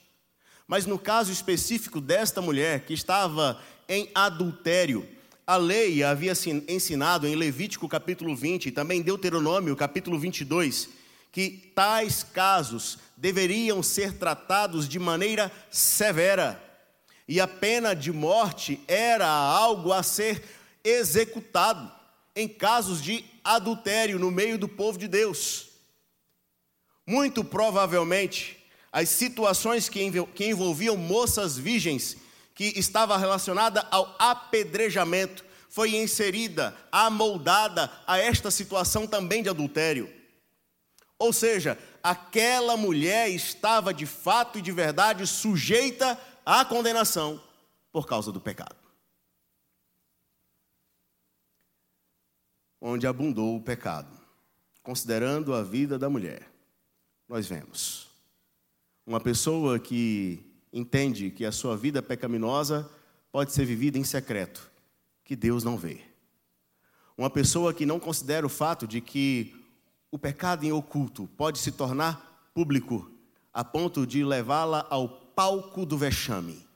Mas 0.67 0.85
no 0.85 0.99
caso 0.99 1.31
específico 1.31 1.99
desta 1.99 2.41
mulher 2.41 2.85
que 2.85 2.93
estava 2.93 3.59
em 3.87 4.09
adultério, 4.13 5.07
a 5.45 5.57
lei 5.57 6.03
havia 6.03 6.33
ensinado 6.67 7.27
em 7.27 7.35
Levítico 7.35 7.89
capítulo 7.89 8.35
20 8.35 8.67
e 8.67 8.71
também 8.71 9.01
Deuteronômio 9.01 9.75
capítulo 9.75 10.17
22 10.17 10.89
que 11.31 11.71
tais 11.75 12.23
casos 12.23 12.99
deveriam 13.17 13.81
ser 13.81 14.13
tratados 14.13 14.87
de 14.87 14.99
maneira 14.99 15.51
severa 15.71 16.61
e 17.27 17.41
a 17.41 17.47
pena 17.47 17.95
de 17.95 18.11
morte 18.11 18.79
era 18.87 19.27
algo 19.27 19.91
a 19.91 20.03
ser 20.03 20.43
executado 20.83 21.91
em 22.35 22.47
casos 22.47 23.01
de 23.01 23.23
adultério 23.43 24.17
no 24.17 24.31
meio 24.31 24.57
do 24.57 24.67
povo 24.67 24.97
de 24.97 25.07
Deus. 25.07 25.69
Muito 27.05 27.43
provavelmente, 27.43 28.57
as 28.91 29.09
situações 29.09 29.89
que 29.89 30.03
envolviam 30.39 30.95
moças 30.95 31.57
virgens, 31.57 32.17
que 32.55 32.77
estava 32.77 33.17
relacionada 33.17 33.85
ao 33.91 34.15
apedrejamento, 34.19 35.43
foi 35.69 35.95
inserida, 35.95 36.77
amoldada 36.91 37.91
a 38.05 38.19
esta 38.19 38.51
situação 38.51 39.07
também 39.07 39.41
de 39.41 39.49
adultério. 39.49 40.07
Ou 41.17 41.33
seja, 41.33 41.79
aquela 42.03 42.77
mulher 42.77 43.29
estava 43.29 43.93
de 43.93 44.05
fato 44.05 44.59
e 44.59 44.61
de 44.61 44.71
verdade 44.71 45.25
sujeita 45.25 46.19
à 46.45 46.63
condenação 46.63 47.41
por 47.91 48.05
causa 48.05 48.31
do 48.31 48.39
pecado. 48.39 48.82
Onde 52.85 53.07
abundou 53.07 53.55
o 53.55 53.61
pecado, 53.61 54.11
considerando 54.83 55.53
a 55.53 55.63
vida 55.63 55.97
da 55.97 56.09
mulher, 56.09 56.51
nós 57.29 57.47
vemos 57.47 58.09
uma 59.07 59.21
pessoa 59.21 59.79
que 59.79 60.45
entende 60.71 61.31
que 61.31 61.45
a 61.45 61.51
sua 61.53 61.77
vida 61.77 62.01
pecaminosa 62.01 62.89
pode 63.31 63.53
ser 63.53 63.63
vivida 63.63 63.97
em 63.97 64.03
secreto, 64.03 64.69
que 65.23 65.33
Deus 65.33 65.63
não 65.63 65.77
vê. 65.77 66.01
Uma 67.17 67.29
pessoa 67.29 67.73
que 67.73 67.85
não 67.85 68.01
considera 68.01 68.45
o 68.45 68.49
fato 68.49 68.85
de 68.85 68.99
que 68.99 69.55
o 70.11 70.19
pecado 70.19 70.65
em 70.65 70.73
oculto 70.73 71.25
pode 71.37 71.59
se 71.59 71.71
tornar 71.71 72.49
público, 72.53 73.09
a 73.53 73.63
ponto 73.63 74.05
de 74.05 74.25
levá-la 74.25 74.85
ao 74.89 75.07
palco 75.07 75.85
do 75.85 75.97
vexame. 75.97 76.67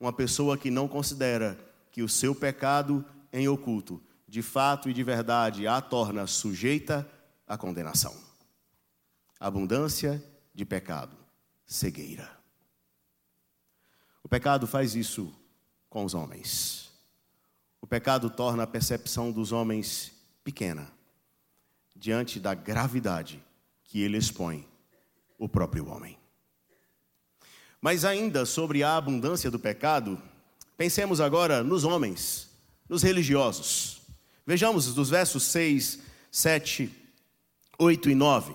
Uma 0.00 0.12
pessoa 0.12 0.56
que 0.56 0.70
não 0.70 0.88
considera 0.88 1.58
que 1.90 2.02
o 2.02 2.08
seu 2.08 2.34
pecado 2.34 3.04
em 3.30 3.46
oculto, 3.46 4.00
de 4.28 4.42
fato 4.42 4.90
e 4.90 4.92
de 4.92 5.02
verdade, 5.02 5.66
a 5.66 5.80
torna 5.80 6.26
sujeita 6.26 7.08
à 7.46 7.56
condenação. 7.56 8.14
Abundância 9.40 10.22
de 10.54 10.66
pecado, 10.66 11.16
cegueira. 11.66 12.30
O 14.22 14.28
pecado 14.28 14.66
faz 14.66 14.94
isso 14.94 15.34
com 15.88 16.04
os 16.04 16.12
homens. 16.12 16.90
O 17.80 17.86
pecado 17.86 18.28
torna 18.28 18.64
a 18.64 18.66
percepção 18.66 19.32
dos 19.32 19.50
homens 19.50 20.12
pequena 20.44 20.92
diante 21.96 22.38
da 22.38 22.54
gravidade 22.54 23.42
que 23.84 24.02
ele 24.02 24.18
expõe 24.18 24.68
o 25.38 25.48
próprio 25.48 25.88
homem. 25.88 26.18
Mas 27.80 28.04
ainda 28.04 28.44
sobre 28.44 28.82
a 28.82 28.96
abundância 28.96 29.50
do 29.50 29.58
pecado, 29.58 30.20
pensemos 30.76 31.20
agora 31.20 31.62
nos 31.62 31.84
homens, 31.84 32.50
nos 32.88 33.02
religiosos. 33.02 33.97
Vejamos 34.48 34.94
dos 34.94 35.10
versos 35.10 35.42
6, 35.42 35.98
7, 36.32 36.90
8 37.78 38.08
e 38.08 38.14
9. 38.14 38.54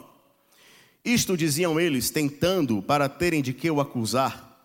Isto 1.06 1.38
diziam 1.38 1.80
eles, 1.80 2.10
tentando 2.10 2.82
para 2.82 3.08
terem 3.08 3.44
de 3.44 3.54
que 3.54 3.70
o 3.70 3.80
acusar. 3.80 4.60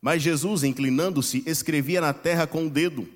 Mas 0.00 0.22
Jesus, 0.22 0.62
inclinando-se, 0.62 1.42
escrevia 1.44 2.00
na 2.00 2.12
terra 2.12 2.46
com 2.46 2.68
o 2.68 2.70
dedo. 2.70 3.08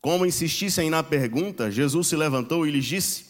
Como 0.00 0.24
insistissem 0.24 0.88
na 0.88 1.02
pergunta, 1.02 1.70
Jesus 1.70 2.06
se 2.06 2.16
levantou 2.16 2.66
e 2.66 2.70
lhes 2.70 2.86
disse: 2.86 3.26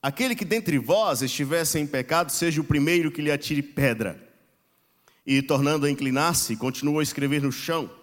Aquele 0.00 0.34
que 0.34 0.46
dentre 0.46 0.78
vós 0.78 1.20
estivesse 1.20 1.78
em 1.78 1.86
pecado, 1.86 2.32
seja 2.32 2.62
o 2.62 2.64
primeiro 2.64 3.12
que 3.12 3.20
lhe 3.20 3.30
atire 3.30 3.60
pedra. 3.60 4.18
E, 5.26 5.42
tornando 5.42 5.84
a 5.84 5.90
inclinar-se, 5.90 6.56
continuou 6.56 7.00
a 7.00 7.02
escrever 7.02 7.42
no 7.42 7.52
chão. 7.52 7.97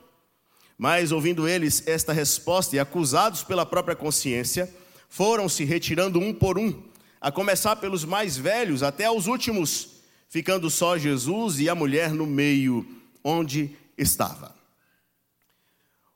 Mas, 0.78 1.12
ouvindo 1.12 1.48
eles 1.48 1.88
esta 1.88 2.12
resposta 2.12 2.76
e 2.76 2.80
acusados 2.80 3.44
pela 3.44 3.66
própria 3.66 3.96
consciência, 3.96 4.74
foram 5.08 5.48
se 5.48 5.64
retirando 5.64 6.20
um 6.20 6.34
por 6.34 6.58
um, 6.58 6.84
a 7.22 7.32
começar 7.32 7.78
pelos 7.78 8.04
mais 8.04 8.38
velhos 8.38 8.84
até 8.84 9.06
aos 9.06 9.28
últimos, 9.28 10.02
ficando 10.28 10.70
só 10.70 10.98
Jesus 10.98 11.60
e 11.60 11.70
a 11.70 11.76
mulher 11.76 12.12
no 12.12 12.26
meio, 12.26 12.86
onde 13.24 13.76
estava. 13.98 14.54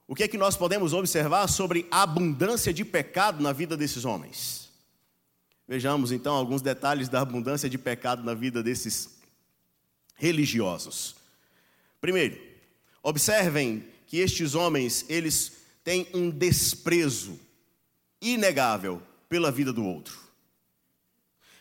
O 0.08 0.16
que 0.16 0.24
é 0.24 0.28
que 0.28 0.38
nós 0.38 0.58
podemos 0.58 0.92
observar 0.92 1.48
sobre 1.48 1.88
a 1.92 2.02
abundância 2.02 2.74
de 2.74 2.84
pecado 2.84 3.42
na 3.42 3.54
vida 3.54 3.78
desses 3.78 4.06
homens? 4.06 4.70
Vejamos 5.68 6.12
então 6.12 6.34
alguns 6.34 6.64
detalhes 6.64 7.08
da 7.08 7.22
abundância 7.22 7.70
de 7.70 7.78
pecado 7.78 8.24
na 8.24 8.34
vida 8.34 8.64
desses 8.64 9.20
religiosos. 10.16 11.16
Primeiro, 12.02 12.42
observem 13.04 13.86
que 14.10 14.18
estes 14.18 14.56
homens, 14.56 15.06
eles 15.08 15.52
têm 15.84 16.08
um 16.16 16.32
desprezo 16.32 17.40
inegável 18.20 19.02
pela 19.30 19.52
vida 19.52 19.72
do 19.72 19.86
outro. 19.86 20.18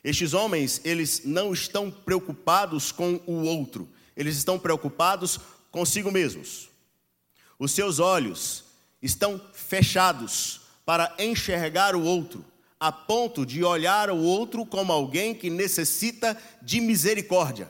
Estes 0.02 0.32
homens, 0.32 0.80
eles 0.82 1.22
não 1.26 1.52
estão 1.52 1.90
preocupados 1.90 2.90
com 2.90 3.20
o 3.26 3.42
outro, 3.42 3.86
eles 4.16 4.38
estão 4.38 4.58
preocupados 4.58 5.38
consigo 5.70 6.10
mesmos. 6.10 6.70
Os 7.58 7.72
seus 7.72 7.98
olhos 7.98 8.64
estão 9.02 9.38
fechados 9.52 10.62
para 10.86 11.14
enxergar 11.18 11.94
o 11.94 12.02
outro, 12.02 12.42
a 12.80 12.90
ponto 12.90 13.44
de 13.44 13.62
olhar 13.62 14.08
o 14.10 14.16
outro 14.16 14.64
como 14.64 14.90
alguém 14.90 15.34
que 15.34 15.50
necessita 15.50 16.34
de 16.62 16.80
misericórdia. 16.80 17.68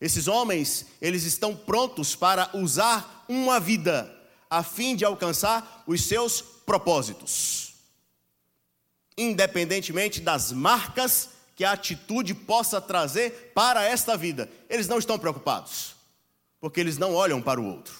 Esses 0.00 0.28
homens, 0.28 0.86
eles 1.00 1.24
estão 1.24 1.54
prontos 1.54 2.16
para 2.16 2.50
usar 2.56 3.24
uma 3.28 3.60
vida 3.60 4.10
a 4.48 4.62
fim 4.62 4.96
de 4.96 5.04
alcançar 5.04 5.84
os 5.86 6.02
seus 6.02 6.40
propósitos. 6.40 7.74
Independentemente 9.16 10.20
das 10.20 10.50
marcas 10.50 11.30
que 11.54 11.64
a 11.64 11.72
atitude 11.72 12.34
possa 12.34 12.80
trazer 12.80 13.52
para 13.54 13.84
esta 13.84 14.16
vida, 14.16 14.48
eles 14.68 14.88
não 14.88 14.98
estão 14.98 15.18
preocupados 15.18 16.00
porque 16.60 16.78
eles 16.78 16.98
não 16.98 17.14
olham 17.14 17.40
para 17.40 17.60
o 17.60 17.64
outro. 17.64 17.98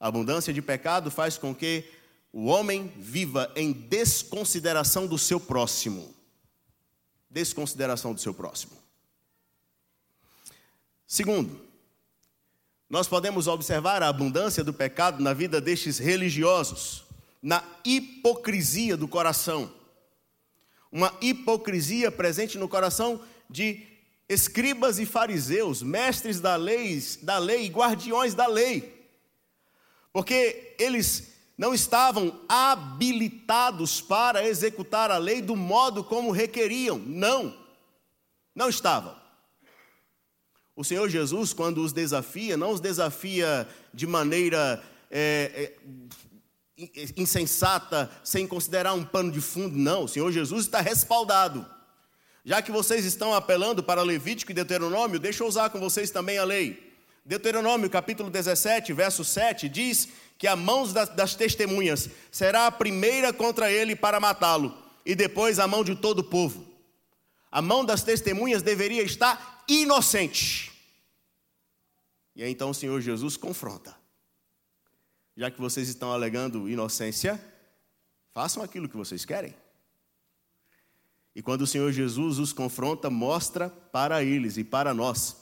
A 0.00 0.08
abundância 0.08 0.52
de 0.52 0.62
pecado 0.62 1.10
faz 1.10 1.36
com 1.36 1.54
que 1.54 1.84
o 2.32 2.46
homem 2.46 2.92
viva 2.96 3.52
em 3.54 3.72
desconsideração 3.72 5.06
do 5.06 5.18
seu 5.18 5.38
próximo. 5.38 6.14
Desconsideração 7.30 8.14
do 8.14 8.20
seu 8.20 8.32
próximo. 8.32 8.72
Segundo, 11.06 11.60
nós 12.90 13.06
podemos 13.06 13.46
observar 13.46 14.02
a 14.02 14.08
abundância 14.08 14.64
do 14.64 14.72
pecado 14.72 15.22
na 15.22 15.32
vida 15.32 15.60
destes 15.60 15.98
religiosos, 15.98 17.04
na 17.42 17.62
hipocrisia 17.84 18.96
do 18.96 19.06
coração. 19.06 19.72
Uma 20.90 21.12
hipocrisia 21.20 22.10
presente 22.10 22.58
no 22.58 22.68
coração 22.68 23.20
de 23.48 23.86
escribas 24.28 24.98
e 24.98 25.06
fariseus, 25.06 25.82
mestres 25.82 26.40
da 26.40 26.56
lei, 26.56 27.00
da 27.22 27.38
lei, 27.38 27.68
guardiões 27.68 28.34
da 28.34 28.46
lei. 28.46 28.94
Porque 30.12 30.74
eles 30.78 31.34
não 31.56 31.72
estavam 31.74 32.40
habilitados 32.48 34.00
para 34.00 34.46
executar 34.46 35.10
a 35.10 35.18
lei 35.18 35.40
do 35.40 35.54
modo 35.54 36.02
como 36.02 36.30
requeriam. 36.30 36.98
Não. 36.98 37.56
Não 38.54 38.68
estavam. 38.68 39.25
O 40.76 40.84
Senhor 40.84 41.08
Jesus, 41.08 41.54
quando 41.54 41.82
os 41.82 41.90
desafia, 41.90 42.54
não 42.54 42.70
os 42.70 42.80
desafia 42.80 43.66
de 43.94 44.06
maneira 44.06 44.84
é, 45.10 45.72
é, 46.76 47.08
insensata, 47.16 48.10
sem 48.22 48.46
considerar 48.46 48.92
um 48.92 49.02
pano 49.02 49.32
de 49.32 49.40
fundo, 49.40 49.74
não. 49.74 50.04
O 50.04 50.08
Senhor 50.08 50.30
Jesus 50.30 50.66
está 50.66 50.82
respaldado. 50.82 51.64
Já 52.44 52.60
que 52.60 52.70
vocês 52.70 53.06
estão 53.06 53.32
apelando 53.32 53.82
para 53.82 54.02
Levítico 54.02 54.52
e 54.52 54.54
Deuteronômio, 54.54 55.18
deixa 55.18 55.42
eu 55.42 55.48
usar 55.48 55.70
com 55.70 55.80
vocês 55.80 56.10
também 56.10 56.36
a 56.36 56.44
lei. 56.44 56.94
Deuteronômio 57.24 57.88
capítulo 57.88 58.28
17, 58.28 58.92
verso 58.92 59.24
7 59.24 59.70
diz 59.70 60.10
que 60.36 60.46
a 60.46 60.54
mão 60.54 60.86
das, 60.92 61.08
das 61.08 61.34
testemunhas 61.34 62.10
será 62.30 62.66
a 62.66 62.70
primeira 62.70 63.32
contra 63.32 63.72
ele 63.72 63.96
para 63.96 64.20
matá-lo, 64.20 64.76
e 65.06 65.14
depois 65.14 65.58
a 65.58 65.66
mão 65.66 65.82
de 65.82 65.96
todo 65.96 66.18
o 66.18 66.24
povo. 66.24 66.66
A 67.50 67.62
mão 67.62 67.82
das 67.82 68.02
testemunhas 68.02 68.62
deveria 68.62 69.02
estar 69.02 69.55
inocente. 69.68 70.72
E 72.34 72.42
aí 72.42 72.50
então 72.50 72.70
o 72.70 72.74
Senhor 72.74 73.00
Jesus 73.00 73.36
confronta. 73.36 73.96
Já 75.36 75.50
que 75.50 75.60
vocês 75.60 75.88
estão 75.88 76.12
alegando 76.12 76.68
inocência, 76.68 77.40
façam 78.32 78.62
aquilo 78.62 78.88
que 78.88 78.96
vocês 78.96 79.24
querem. 79.24 79.54
E 81.34 81.42
quando 81.42 81.62
o 81.62 81.66
Senhor 81.66 81.92
Jesus 81.92 82.38
os 82.38 82.52
confronta, 82.52 83.10
mostra 83.10 83.68
para 83.68 84.22
eles 84.22 84.56
e 84.56 84.64
para 84.64 84.94
nós 84.94 85.36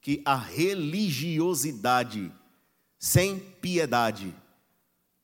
que 0.00 0.22
a 0.24 0.36
religiosidade 0.36 2.32
sem 2.98 3.38
piedade, 3.38 4.34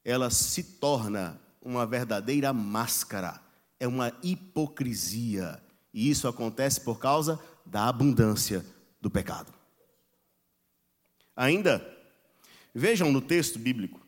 ela 0.04 0.30
se 0.30 0.62
torna 0.62 1.40
uma 1.60 1.84
verdadeira 1.86 2.52
máscara, 2.52 3.40
é 3.80 3.88
uma 3.88 4.12
hipocrisia. 4.22 5.62
E 5.92 6.08
isso 6.08 6.28
acontece 6.28 6.80
por 6.80 6.98
causa 6.98 7.38
da 7.64 7.88
abundância 7.88 8.64
do 9.00 9.10
pecado. 9.10 9.52
Ainda, 11.36 11.84
vejam 12.74 13.10
no 13.10 13.20
texto 13.20 13.58
bíblico 13.58 14.00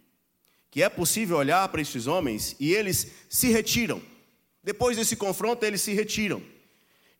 que 0.71 0.83
é 0.83 0.89
possível 0.89 1.39
olhar 1.39 1.67
para 1.69 1.81
estes 1.81 2.07
homens 2.07 2.55
e 2.61 2.75
eles 2.75 3.11
se 3.31 3.49
retiram 3.49 4.03
depois 4.67 4.97
desse 4.97 5.15
confronto, 5.15 5.65
eles 5.65 5.81
se 5.81 5.93
retiram. 5.93 6.43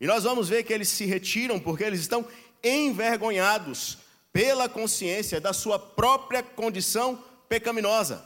E 0.01 0.05
nós 0.05 0.25
vamos 0.25 0.49
ver 0.49 0.63
que 0.63 0.73
eles 0.73 0.89
se 0.89 1.05
retiram 1.05 1.57
porque 1.57 1.81
eles 1.81 2.01
estão 2.01 2.27
envergonhados 2.61 3.99
pela 4.33 4.67
consciência 4.67 5.39
da 5.39 5.53
sua 5.53 5.79
própria 5.79 6.43
condição 6.43 7.23
pecaminosa. 7.47 8.21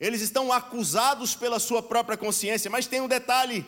Eles 0.00 0.22
estão 0.22 0.50
acusados 0.50 1.34
pela 1.34 1.58
sua 1.58 1.82
própria 1.82 2.16
consciência, 2.16 2.70
mas 2.70 2.86
tem 2.86 3.02
um 3.02 3.06
detalhe: 3.06 3.62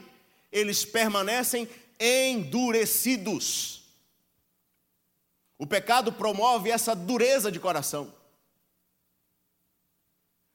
eles 0.50 0.86
permanecem 0.86 1.68
endurecidos. 2.00 3.82
O 5.58 5.66
pecado 5.66 6.10
promove 6.10 6.70
essa 6.70 6.96
dureza 6.96 7.52
de 7.52 7.60
coração. 7.60 8.14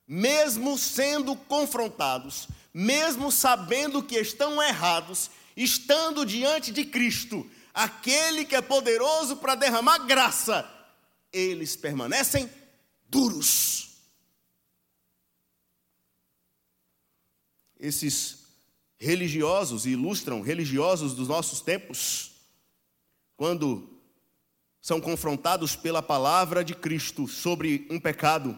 Mesmo 0.08 0.78
sendo 0.78 1.36
confrontados, 1.36 2.48
mesmo 2.74 3.32
sabendo 3.32 4.02
que 4.02 4.18
estão 4.18 4.62
errados, 4.62 5.30
estando 5.56 6.26
diante 6.26 6.72
de 6.72 6.84
Cristo, 6.86 7.50
aquele 7.74 8.46
que 8.46 8.56
é 8.56 8.62
poderoso 8.62 9.38
para 9.38 9.54
derramar 9.56 10.00
graça, 10.00 10.68
eles 11.32 11.76
permanecem 11.76 12.50
duros. 13.08 13.90
Esses 17.80 18.45
religiosos 18.98 19.86
ilustram 19.86 20.42
religiosos 20.42 21.14
dos 21.14 21.28
nossos 21.28 21.62
tempos, 21.62 22.32
quando 23.36 24.00
são 24.82 25.02
confrontados 25.02 25.76
pela 25.76 26.02
palavra 26.02 26.64
de 26.64 26.76
Cristo 26.76 27.28
sobre 27.28 27.88
um 27.90 28.00
pecado 28.00 28.58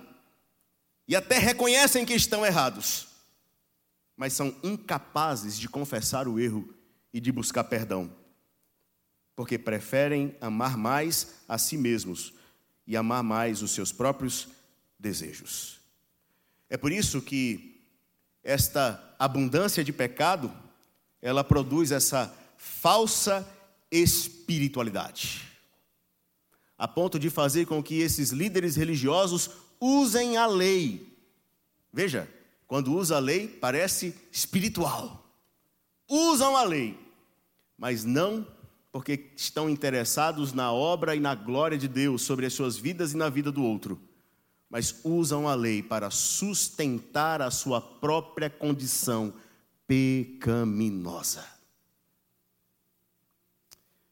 e 1.08 1.16
até 1.16 1.38
reconhecem 1.38 2.06
que 2.06 2.14
estão 2.14 2.46
errados, 2.46 3.08
mas 4.16 4.34
são 4.34 4.54
incapazes 4.62 5.58
de 5.58 5.70
confessar 5.70 6.28
o 6.28 6.40
erro 6.40 6.74
e 7.14 7.22
de 7.22 7.32
buscar 7.32 7.64
perdão, 7.64 8.14
porque 9.36 9.58
preferem 9.58 10.36
amar 10.42 10.78
mais 10.78 11.36
a 11.48 11.58
si 11.58 11.78
mesmos 11.78 12.34
e 12.86 12.98
amar 12.98 13.24
mais 13.24 13.62
os 13.62 13.72
seus 13.72 13.92
próprios 13.92 14.50
desejos. 15.00 15.80
É 16.70 16.76
por 16.76 16.92
isso 16.92 17.22
que 17.22 17.77
esta 18.48 19.16
abundância 19.20 19.84
de 19.84 19.92
pecado, 19.92 20.52
ela 21.22 21.44
produz 21.44 21.92
essa 21.92 22.34
falsa 22.58 23.48
espiritualidade 23.92 25.48
a 26.78 26.88
ponto 26.88 27.18
de 27.18 27.30
fazer 27.30 27.66
com 27.66 27.82
que 27.82 28.00
esses 28.00 28.30
líderes 28.30 28.76
religiosos 28.76 29.50
usem 29.82 30.38
a 30.38 30.46
lei. 30.46 31.18
Veja, 31.92 32.30
quando 32.68 32.94
usa 32.94 33.16
a 33.16 33.20
lei, 33.20 33.48
parece 33.48 34.14
espiritual. 34.32 35.26
Usam 36.08 36.56
a 36.56 36.64
lei, 36.64 36.98
mas 37.78 38.04
não 38.04 38.46
porque 38.92 39.32
estão 39.36 39.70
interessados 39.70 40.54
na 40.54 40.72
obra 40.72 41.16
e 41.16 41.20
na 41.20 41.36
glória 41.36 41.78
de 41.78 41.88
Deus 41.88 42.22
sobre 42.22 42.46
as 42.46 42.54
suas 42.54 42.78
vidas 42.78 43.14
e 43.14 43.18
na 43.18 43.30
vida 43.30 43.52
do 43.52 43.64
outro, 43.64 44.00
mas 44.70 45.00
usam 45.04 45.48
a 45.48 45.56
lei 45.56 45.82
para 45.82 46.10
sustentar 46.10 47.42
a 47.42 47.50
sua 47.50 47.80
própria 47.80 48.50
condição 48.50 49.34
pecaminosa. 49.88 51.46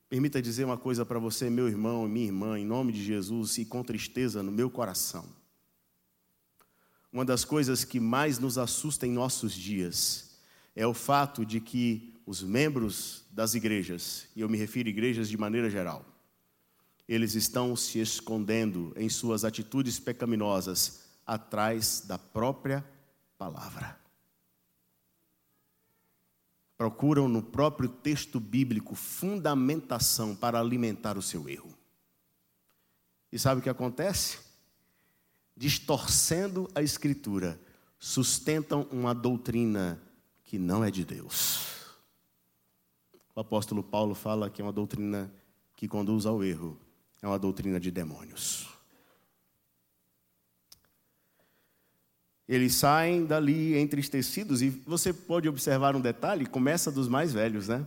Permita 0.07 0.41
dizer 0.41 0.63
uma 0.63 0.77
coisa 0.77 1.05
para 1.05 1.19
você, 1.19 1.49
meu 1.49 1.67
irmão 1.67 2.05
e 2.05 2.09
minha 2.09 2.25
irmã, 2.27 2.57
em 2.57 2.65
nome 2.65 2.93
de 2.93 3.03
Jesus 3.03 3.57
e 3.57 3.65
com 3.65 3.83
tristeza 3.83 4.41
no 4.41 4.51
meu 4.51 4.69
coração. 4.69 5.25
Uma 7.11 7.25
das 7.25 7.43
coisas 7.43 7.83
que 7.83 7.99
mais 7.99 8.39
nos 8.39 8.57
assusta 8.57 9.05
em 9.05 9.11
nossos 9.11 9.53
dias 9.53 10.37
é 10.75 10.85
o 10.85 10.93
fato 10.93 11.45
de 11.45 11.59
que 11.59 12.13
os 12.25 12.41
membros 12.41 13.25
das 13.31 13.53
igrejas, 13.53 14.27
e 14.35 14.41
eu 14.41 14.49
me 14.49 14.57
refiro 14.57 14.87
a 14.87 14.91
igrejas 14.91 15.29
de 15.29 15.37
maneira 15.37 15.69
geral, 15.69 16.05
eles 17.07 17.35
estão 17.35 17.75
se 17.75 17.99
escondendo 17.99 18.93
em 18.95 19.09
suas 19.09 19.43
atitudes 19.43 19.99
pecaminosas 19.99 21.01
atrás 21.25 22.03
da 22.05 22.17
própria 22.17 22.83
palavra 23.37 24.05
procuram 26.77 27.27
no 27.27 27.41
próprio 27.41 27.87
texto 27.87 28.39
bíblico 28.39 28.95
fundamentação 28.95 30.35
para 30.35 30.59
alimentar 30.59 31.17
o 31.17 31.21
seu 31.21 31.47
erro. 31.47 31.73
E 33.31 33.39
sabe 33.39 33.59
o 33.59 33.63
que 33.63 33.69
acontece? 33.69 34.39
Distorcendo 35.55 36.69
a 36.75 36.81
Escritura, 36.81 37.59
sustentam 37.97 38.87
uma 38.91 39.13
doutrina 39.13 40.01
que 40.43 40.59
não 40.59 40.83
é 40.83 40.91
de 40.91 41.05
Deus. 41.05 41.95
O 43.33 43.39
apóstolo 43.39 43.83
Paulo 43.83 44.13
fala 44.13 44.49
que 44.49 44.61
é 44.61 44.65
uma 44.65 44.73
doutrina 44.73 45.31
que 45.75 45.87
conduz 45.87 46.25
ao 46.25 46.43
erro, 46.43 46.79
é 47.25 47.27
uma 47.27 47.39
doutrina 47.39 47.79
de 47.79 47.89
demônios. 47.89 48.69
Eles 52.47 52.75
saem 52.75 53.25
dali 53.25 53.75
entristecidos 53.79 54.61
e 54.61 54.69
você 54.69 55.11
pode 55.11 55.49
observar 55.49 55.95
um 55.95 56.01
detalhe: 56.01 56.45
começa 56.45 56.91
dos 56.91 57.07
mais 57.07 57.33
velhos, 57.33 57.67
né? 57.67 57.83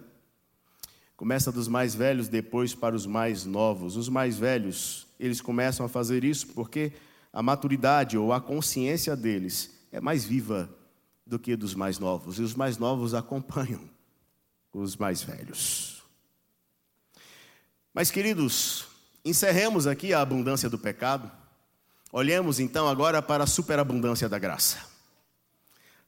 Começa 1.17 1.53
dos 1.53 1.69
mais 1.69 1.95
velhos, 1.95 2.27
depois 2.27 2.75
para 2.75 2.97
os 2.97 3.07
mais 3.07 3.45
novos. 3.45 3.97
Os 3.97 4.09
mais 4.09 4.37
velhos, 4.37 5.07
eles 5.21 5.41
começam 5.41 5.87
a 5.87 5.89
fazer 5.89 6.25
isso 6.25 6.49
porque 6.49 6.93
a 7.33 7.41
maturidade 7.41 8.19
ou 8.19 8.33
a 8.33 8.41
consciência 8.41 9.15
deles 9.15 9.71
é 9.93 10.01
mais 10.01 10.25
viva 10.25 10.69
do 11.25 11.39
que 11.39 11.55
dos 11.55 11.75
mais 11.75 11.99
novos, 12.01 12.39
e 12.39 12.43
os 12.43 12.55
mais 12.55 12.77
novos 12.77 13.15
acompanham 13.15 13.89
os 14.73 14.97
mais 14.97 15.23
velhos. 15.23 16.03
Mas, 17.93 18.11
queridos, 18.11 18.98
encerremos 19.25 19.87
aqui 19.87 20.13
a 20.13 20.21
abundância 20.21 20.69
do 20.69 20.79
pecado. 20.79 21.31
Olhemos 22.13 22.59
então 22.59 22.89
agora 22.89 23.21
para 23.21 23.45
a 23.45 23.47
superabundância 23.47 24.29
da 24.29 24.39
graça. 24.39 24.79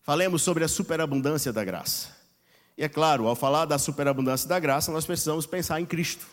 Falemos 0.02 0.42
sobre 0.42 0.64
a 0.64 0.68
superabundância 0.68 1.52
da 1.52 1.62
graça. 1.62 2.08
E 2.76 2.82
é 2.82 2.88
claro, 2.88 3.26
ao 3.26 3.36
falar 3.36 3.66
da 3.66 3.78
superabundância 3.78 4.48
da 4.48 4.58
graça, 4.58 4.90
nós 4.90 5.04
precisamos 5.04 5.46
pensar 5.46 5.80
em 5.80 5.86
Cristo. 5.86 6.26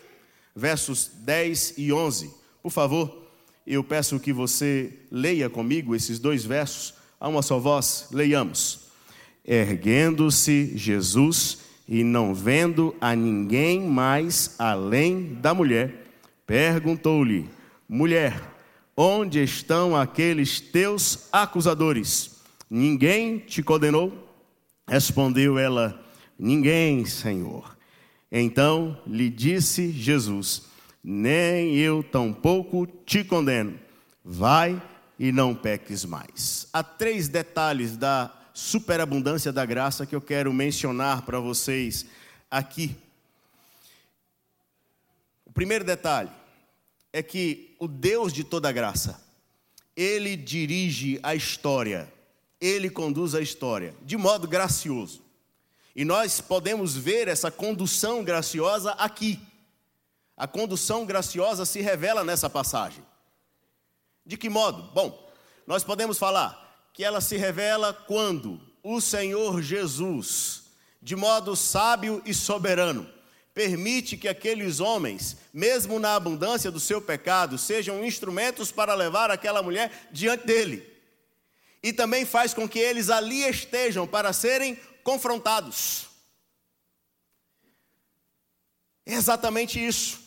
Versos 0.56 1.12
10 1.14 1.74
e 1.78 1.92
11. 1.92 2.34
Por 2.64 2.72
favor, 2.72 3.28
eu 3.66 3.84
peço 3.84 4.20
que 4.20 4.32
você 4.32 4.94
leia 5.12 5.50
comigo 5.50 5.94
esses 5.94 6.20
dois 6.20 6.46
versos 6.46 6.94
a 7.20 7.28
uma 7.28 7.42
só 7.42 7.60
voz. 7.60 8.08
Leiamos. 8.12 8.88
Erguendo-se 9.46 10.78
Jesus 10.78 11.60
e 11.88 12.04
não 12.04 12.34
vendo 12.34 12.96
a 13.00 13.16
ninguém 13.16 13.82
mais 13.82 14.56
além 14.58 15.36
da 15.36 15.54
mulher, 15.54 16.07
perguntou-lhe: 16.48 17.48
Mulher, 17.88 18.42
Onde 19.00 19.44
estão 19.44 19.96
aqueles 19.96 20.60
teus 20.60 21.28
acusadores? 21.32 22.32
Ninguém 22.68 23.38
te 23.38 23.62
condenou? 23.62 24.12
Respondeu 24.88 25.60
ela: 25.60 26.04
Ninguém, 26.38 27.06
Senhor. 27.06 27.78
Então 28.32 29.00
lhe 29.06 29.30
disse 29.30 29.92
Jesus: 29.92 30.64
Nem 31.04 31.76
eu 31.76 32.02
tampouco 32.02 32.88
te 33.06 33.24
condeno. 33.24 33.80
Vai 34.26 34.82
e 35.20 35.32
não 35.32 35.54
peques 35.54 36.04
mais. 36.04 36.68
Há 36.74 36.82
três 36.82 37.28
detalhes 37.28 37.96
da 37.96 38.34
superabundância 38.52 39.54
da 39.54 39.64
graça 39.64 40.08
que 40.08 40.16
eu 40.16 40.22
quero 40.22 40.52
mencionar 40.52 41.22
para 41.22 41.40
vocês 41.40 42.08
aqui. 42.50 42.96
Primeiro 45.58 45.84
detalhe 45.84 46.30
é 47.12 47.24
que 47.24 47.76
o 47.80 47.88
Deus 47.88 48.32
de 48.32 48.44
toda 48.44 48.72
graça, 48.72 49.20
ele 49.96 50.36
dirige 50.36 51.20
a 51.24 51.34
história, 51.34 52.14
ele 52.62 52.92
conduz 52.92 53.34
a 53.34 53.42
história 53.42 53.96
de 54.04 54.16
modo 54.18 54.48
gracioso. 54.48 55.24
E 55.96 56.06
nós 56.06 56.40
podemos 56.40 56.96
ver 56.96 57.28
essa 57.28 57.50
condução 57.50 58.24
graciosa 58.24 58.92
aqui. 59.00 59.40
A 60.38 60.46
condução 60.46 61.08
graciosa 61.08 61.66
se 61.66 61.82
revela 61.82 62.24
nessa 62.24 62.48
passagem. 62.48 63.04
De 64.24 64.38
que 64.38 64.52
modo? 64.52 64.84
Bom, 64.94 65.28
nós 65.66 65.84
podemos 65.84 66.20
falar 66.20 66.88
que 66.94 67.04
ela 67.04 67.20
se 67.20 67.36
revela 67.36 67.94
quando 67.94 68.62
o 68.84 69.02
Senhor 69.02 69.60
Jesus, 69.64 70.66
de 71.02 71.16
modo 71.16 71.56
sábio 71.56 72.22
e 72.28 72.32
soberano, 72.32 73.17
permite 73.58 74.16
que 74.16 74.28
aqueles 74.28 74.80
homens, 74.80 75.36
mesmo 75.52 75.98
na 75.98 76.14
abundância 76.14 76.70
do 76.70 76.80
seu 76.80 77.02
pecado, 77.02 77.58
sejam 77.58 78.06
instrumentos 78.06 78.72
para 78.72 78.94
levar 78.94 79.32
aquela 79.32 79.64
mulher 79.64 80.08
diante 80.12 80.46
dele. 80.46 80.88
E 81.82 81.92
também 81.92 82.24
faz 82.24 82.54
com 82.54 82.70
que 82.70 82.78
eles 82.78 83.10
ali 83.10 83.42
estejam 83.50 84.06
para 84.06 84.32
serem 84.32 84.76
confrontados. 85.04 86.06
É 89.04 89.14
exatamente 89.14 89.84
isso. 89.84 90.20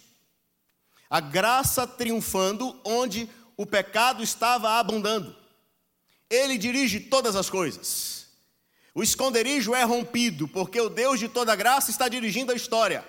A 1.08 1.20
graça 1.20 1.86
triunfando 1.86 2.80
onde 2.82 3.30
o 3.56 3.64
pecado 3.64 4.24
estava 4.24 4.70
abundando. 4.70 5.36
Ele 6.28 6.58
dirige 6.58 6.98
todas 6.98 7.36
as 7.36 7.48
coisas. 7.48 8.26
O 8.92 9.04
esconderijo 9.04 9.72
é 9.72 9.84
rompido, 9.84 10.48
porque 10.48 10.80
o 10.80 10.88
Deus 10.88 11.20
de 11.20 11.28
toda 11.28 11.54
graça 11.54 11.92
está 11.92 12.08
dirigindo 12.08 12.50
a 12.50 12.56
história. 12.56 13.08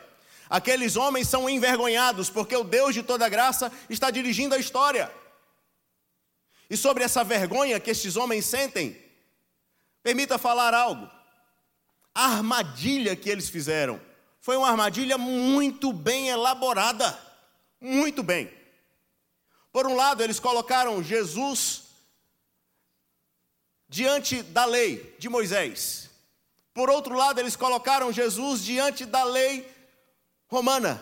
Aqueles 0.51 0.97
homens 0.97 1.29
são 1.29 1.49
envergonhados, 1.49 2.29
porque 2.29 2.53
o 2.53 2.65
Deus 2.65 2.93
de 2.93 3.01
toda 3.01 3.29
graça 3.29 3.71
está 3.89 4.11
dirigindo 4.11 4.53
a 4.53 4.57
história. 4.57 5.09
E 6.69 6.75
sobre 6.75 7.05
essa 7.05 7.23
vergonha 7.23 7.79
que 7.79 7.89
estes 7.89 8.17
homens 8.17 8.47
sentem, 8.47 9.01
permita 10.03 10.37
falar 10.37 10.73
algo. 10.73 11.09
A 12.13 12.25
armadilha 12.25 13.15
que 13.15 13.29
eles 13.29 13.47
fizeram 13.47 14.01
foi 14.41 14.57
uma 14.57 14.69
armadilha 14.69 15.17
muito 15.17 15.93
bem 15.93 16.27
elaborada. 16.27 17.17
Muito 17.79 18.21
bem. 18.21 18.51
Por 19.71 19.87
um 19.87 19.95
lado, 19.95 20.21
eles 20.21 20.37
colocaram 20.37 21.01
Jesus 21.01 21.83
diante 23.87 24.43
da 24.43 24.65
lei 24.65 25.15
de 25.17 25.29
Moisés. 25.29 26.09
Por 26.73 26.89
outro 26.89 27.15
lado, 27.15 27.39
eles 27.39 27.55
colocaram 27.55 28.11
Jesus 28.11 28.61
diante 28.65 29.05
da 29.05 29.23
lei 29.23 29.70
romana. 30.51 31.01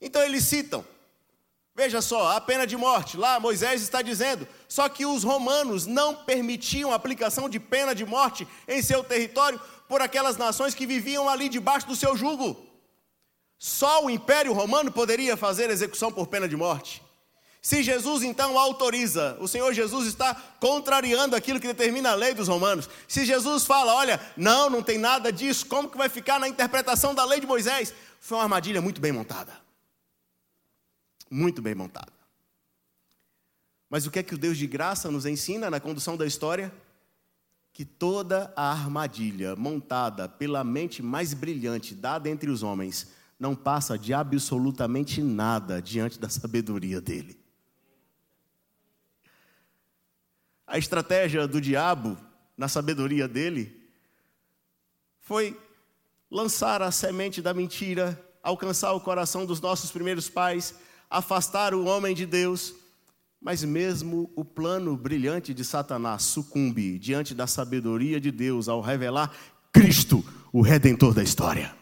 Então 0.00 0.22
eles 0.22 0.44
citam, 0.44 0.84
veja 1.74 2.00
só, 2.00 2.36
a 2.36 2.40
pena 2.40 2.66
de 2.66 2.76
morte, 2.76 3.16
lá 3.16 3.40
Moisés 3.40 3.82
está 3.82 4.00
dizendo, 4.00 4.46
só 4.68 4.88
que 4.88 5.04
os 5.04 5.24
romanos 5.24 5.84
não 5.84 6.14
permitiam 6.14 6.92
a 6.92 6.94
aplicação 6.94 7.48
de 7.48 7.58
pena 7.58 7.94
de 7.94 8.06
morte 8.06 8.46
em 8.68 8.80
seu 8.80 9.02
território 9.02 9.60
por 9.88 10.00
aquelas 10.00 10.36
nações 10.36 10.74
que 10.74 10.86
viviam 10.86 11.28
ali 11.28 11.48
debaixo 11.48 11.88
do 11.88 11.96
seu 11.96 12.16
jugo. 12.16 12.64
Só 13.58 14.04
o 14.04 14.08
Império 14.08 14.54
Romano 14.54 14.90
poderia 14.90 15.36
fazer 15.36 15.68
execução 15.68 16.10
por 16.10 16.28
pena 16.28 16.48
de 16.48 16.56
morte. 16.56 17.02
Se 17.62 17.82
Jesus 17.82 18.22
então 18.22 18.58
autoriza, 18.58 19.36
o 19.38 19.46
Senhor 19.46 19.74
Jesus 19.74 20.06
está 20.06 20.34
contrariando 20.58 21.36
aquilo 21.36 21.60
que 21.60 21.66
determina 21.66 22.12
a 22.12 22.14
lei 22.14 22.32
dos 22.32 22.48
romanos. 22.48 22.88
Se 23.06 23.26
Jesus 23.26 23.66
fala, 23.66 23.94
olha, 23.94 24.18
não, 24.34 24.70
não 24.70 24.82
tem 24.82 24.96
nada 24.96 25.30
disso, 25.30 25.66
como 25.66 25.90
que 25.90 25.98
vai 25.98 26.08
ficar 26.08 26.40
na 26.40 26.48
interpretação 26.48 27.14
da 27.14 27.22
lei 27.24 27.38
de 27.38 27.46
Moisés? 27.46 27.92
Foi 28.20 28.36
uma 28.36 28.44
armadilha 28.44 28.82
muito 28.82 29.00
bem 29.00 29.10
montada. 29.10 29.58
Muito 31.30 31.62
bem 31.62 31.74
montada. 31.74 32.12
Mas 33.88 34.06
o 34.06 34.10
que 34.10 34.18
é 34.18 34.22
que 34.22 34.34
o 34.34 34.38
Deus 34.38 34.58
de 34.58 34.66
graça 34.66 35.10
nos 35.10 35.24
ensina 35.24 35.70
na 35.70 35.80
condução 35.80 36.16
da 36.16 36.26
história? 36.26 36.72
Que 37.72 37.84
toda 37.84 38.52
a 38.54 38.70
armadilha 38.70 39.56
montada 39.56 40.28
pela 40.28 40.62
mente 40.62 41.02
mais 41.02 41.32
brilhante 41.32 41.94
dada 41.94 42.28
entre 42.28 42.50
os 42.50 42.62
homens 42.62 43.08
não 43.38 43.56
passa 43.56 43.98
de 43.98 44.12
absolutamente 44.12 45.22
nada 45.22 45.80
diante 45.80 46.18
da 46.18 46.28
sabedoria 46.28 47.00
dele. 47.00 47.40
A 50.66 50.76
estratégia 50.76 51.48
do 51.48 51.60
diabo, 51.60 52.18
na 52.56 52.68
sabedoria 52.68 53.26
dele, 53.26 53.90
foi 55.20 55.58
lançar 56.30 56.80
a 56.80 56.90
semente 56.90 57.42
da 57.42 57.52
mentira, 57.52 58.18
alcançar 58.42 58.92
o 58.92 59.00
coração 59.00 59.44
dos 59.44 59.60
nossos 59.60 59.90
primeiros 59.90 60.28
pais, 60.28 60.74
afastar 61.08 61.74
o 61.74 61.84
homem 61.84 62.14
de 62.14 62.24
Deus. 62.24 62.74
Mas 63.40 63.64
mesmo 63.64 64.30
o 64.36 64.44
plano 64.44 64.96
brilhante 64.96 65.54
de 65.54 65.64
Satanás 65.64 66.22
sucumbe 66.24 66.98
diante 66.98 67.34
da 67.34 67.46
sabedoria 67.46 68.20
de 68.20 68.30
Deus 68.30 68.68
ao 68.68 68.80
revelar 68.80 69.34
Cristo, 69.72 70.24
o 70.52 70.60
redentor 70.60 71.14
da 71.14 71.22
história. 71.22 71.74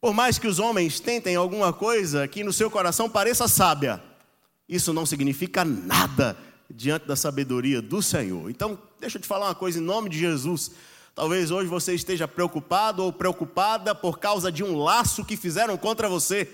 Por 0.00 0.14
mais 0.14 0.38
que 0.38 0.46
os 0.46 0.58
homens 0.58 0.98
tentem 0.98 1.36
alguma 1.36 1.72
coisa 1.72 2.26
que 2.26 2.42
no 2.42 2.52
seu 2.52 2.70
coração 2.70 3.10
pareça 3.10 3.46
sábia, 3.46 4.02
isso 4.68 4.92
não 4.92 5.04
significa 5.04 5.64
nada 5.64 6.38
diante 6.70 7.06
da 7.06 7.16
sabedoria 7.16 7.82
do 7.82 8.00
Senhor. 8.00 8.48
Então, 8.48 8.78
deixa 9.00 9.16
eu 9.16 9.22
te 9.22 9.26
falar 9.26 9.46
uma 9.46 9.54
coisa 9.54 9.78
em 9.78 9.82
nome 9.82 10.10
de 10.10 10.18
Jesus. 10.18 10.70
Talvez 11.14 11.50
hoje 11.50 11.68
você 11.68 11.94
esteja 11.94 12.28
preocupado 12.28 13.02
ou 13.02 13.12
preocupada 13.12 13.94
por 13.94 14.18
causa 14.18 14.52
de 14.52 14.62
um 14.62 14.76
laço 14.76 15.24
que 15.24 15.36
fizeram 15.36 15.76
contra 15.76 16.08
você. 16.08 16.48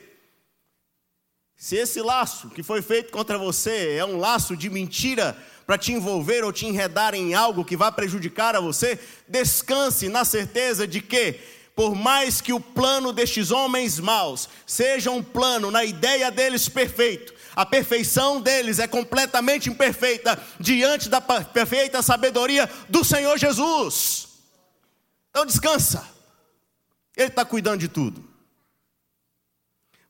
Se 1.57 1.75
esse 1.75 2.01
laço 2.01 2.49
que 2.51 2.63
foi 2.63 2.83
feito 2.83 3.11
contra 3.11 3.37
você 3.37 3.97
é 3.97 4.05
um 4.05 4.19
laço 4.19 4.57
de 4.57 4.71
mentira 4.71 5.37
para 5.67 5.77
te 5.77 5.93
envolver 5.93 6.45
ou 6.45 6.53
te 6.53 6.67
enredar 6.67 7.15
em 7.15 7.35
algo 7.35 7.65
que 7.65 7.77
vai 7.77 7.91
prejudicar 7.91 8.55
a 8.55 8.61
você, 8.61 8.99
descanse 9.27 10.09
na 10.09 10.25
certeza 10.25 10.87
de 10.87 11.01
que 11.01 11.41
por 11.77 11.95
mais 11.95 12.41
que 12.41 12.55
o 12.55 12.59
plano 12.59 13.13
destes 13.13 13.51
homens 13.51 14.01
maus 14.01 14.49
seja 14.65 15.11
um 15.11 15.23
plano 15.23 15.71
na 15.71 15.85
ideia 15.85 16.31
deles 16.31 16.71
perfeito, 16.71 17.35
a 17.55 17.67
perfeição 17.67 18.41
deles 18.41 18.79
é 18.79 18.87
completamente 18.89 19.69
imperfeita 19.69 20.43
diante 20.59 21.11
da 21.11 21.21
perfeita 21.21 22.01
sabedoria 22.01 22.67
do 22.89 23.05
Senhor 23.05 23.37
Jesus. 23.37 24.27
Então 25.29 25.45
descansa, 25.45 26.09
Ele 27.15 27.29
está 27.29 27.45
cuidando 27.45 27.81
de 27.81 27.89
tudo. 27.89 28.27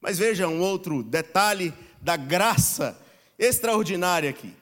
Mas 0.00 0.18
veja 0.18 0.46
um 0.46 0.61
outro 0.61 1.02
detalhe 1.02 1.74
da 2.00 2.16
graça 2.16 2.96
extraordinária 3.37 4.31
aqui. 4.31 4.55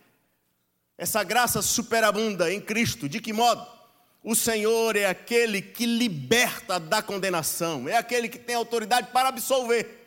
Essa 0.96 1.22
graça 1.22 1.60
superabunda 1.60 2.50
em 2.50 2.62
Cristo, 2.62 3.10
de 3.10 3.20
que 3.20 3.32
modo? 3.32 3.73
O 4.24 4.34
Senhor 4.34 4.96
é 4.96 5.04
aquele 5.04 5.60
que 5.60 5.84
liberta 5.84 6.80
da 6.80 7.02
condenação, 7.02 7.86
é 7.86 7.94
aquele 7.94 8.26
que 8.26 8.38
tem 8.38 8.54
autoridade 8.54 9.12
para 9.12 9.28
absolver. 9.28 10.00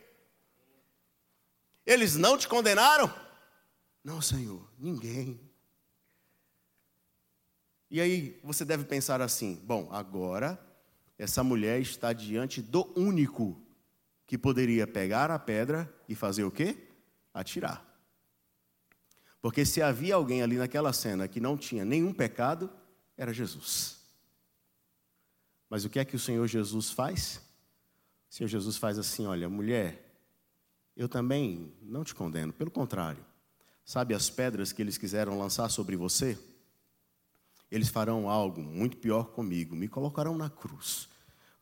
Eles 1.86 2.16
não 2.16 2.36
te 2.36 2.48
condenaram? 2.48 3.14
Não, 4.04 4.20
Senhor, 4.20 4.68
ninguém. 4.80 5.40
E 7.92 8.02
aí 8.02 8.40
você 8.44 8.66
deve 8.66 8.86
pensar 8.86 9.22
assim: 9.22 9.62
bom, 9.64 9.88
agora 9.92 10.60
essa 11.16 11.44
mulher 11.44 11.80
está 11.80 12.12
diante 12.12 12.60
do 12.60 12.92
único 13.00 13.62
que 14.26 14.36
poderia 14.36 14.88
pegar 14.88 15.30
a 15.30 15.38
pedra 15.38 15.94
e 16.10 16.16
fazer 16.16 16.44
o 16.44 16.50
quê? 16.50 16.76
Atirar. 17.32 17.86
Porque 19.40 19.64
se 19.64 19.80
havia 19.80 20.16
alguém 20.16 20.42
ali 20.42 20.58
naquela 20.58 20.92
cena 20.92 21.28
que 21.28 21.40
não 21.40 21.56
tinha 21.56 21.86
nenhum 21.86 22.12
pecado, 22.12 22.68
era 23.16 23.32
Jesus. 23.32 23.97
Mas 25.70 25.86
o 25.86 25.90
que 25.90 26.00
é 26.00 26.06
que 26.06 26.16
o 26.16 26.20
Senhor 26.20 26.48
Jesus 26.48 26.92
faz? 26.92 27.42
O 28.30 28.36
Senhor 28.36 28.48
Jesus 28.48 28.78
faz 28.78 28.98
assim: 28.98 29.26
olha, 29.26 29.50
mulher, 29.50 30.08
eu 30.96 31.08
também 31.08 31.74
não 31.82 32.04
te 32.04 32.16
condeno, 32.16 32.54
pelo 32.54 32.72
contrário. 32.72 33.24
Sabe 33.86 34.14
as 34.14 34.30
pedras 34.30 34.74
que 34.74 34.82
eles 34.82 34.98
quiseram 34.98 35.38
lançar 35.38 35.70
sobre 35.70 35.96
você? 35.96 36.38
Eles 37.70 37.90
farão 37.90 38.30
algo 38.30 38.62
muito 38.62 38.98
pior 38.98 39.26
comigo, 39.26 39.76
me 39.76 39.88
colocarão 39.88 40.38
na 40.38 40.50
cruz, 40.50 41.08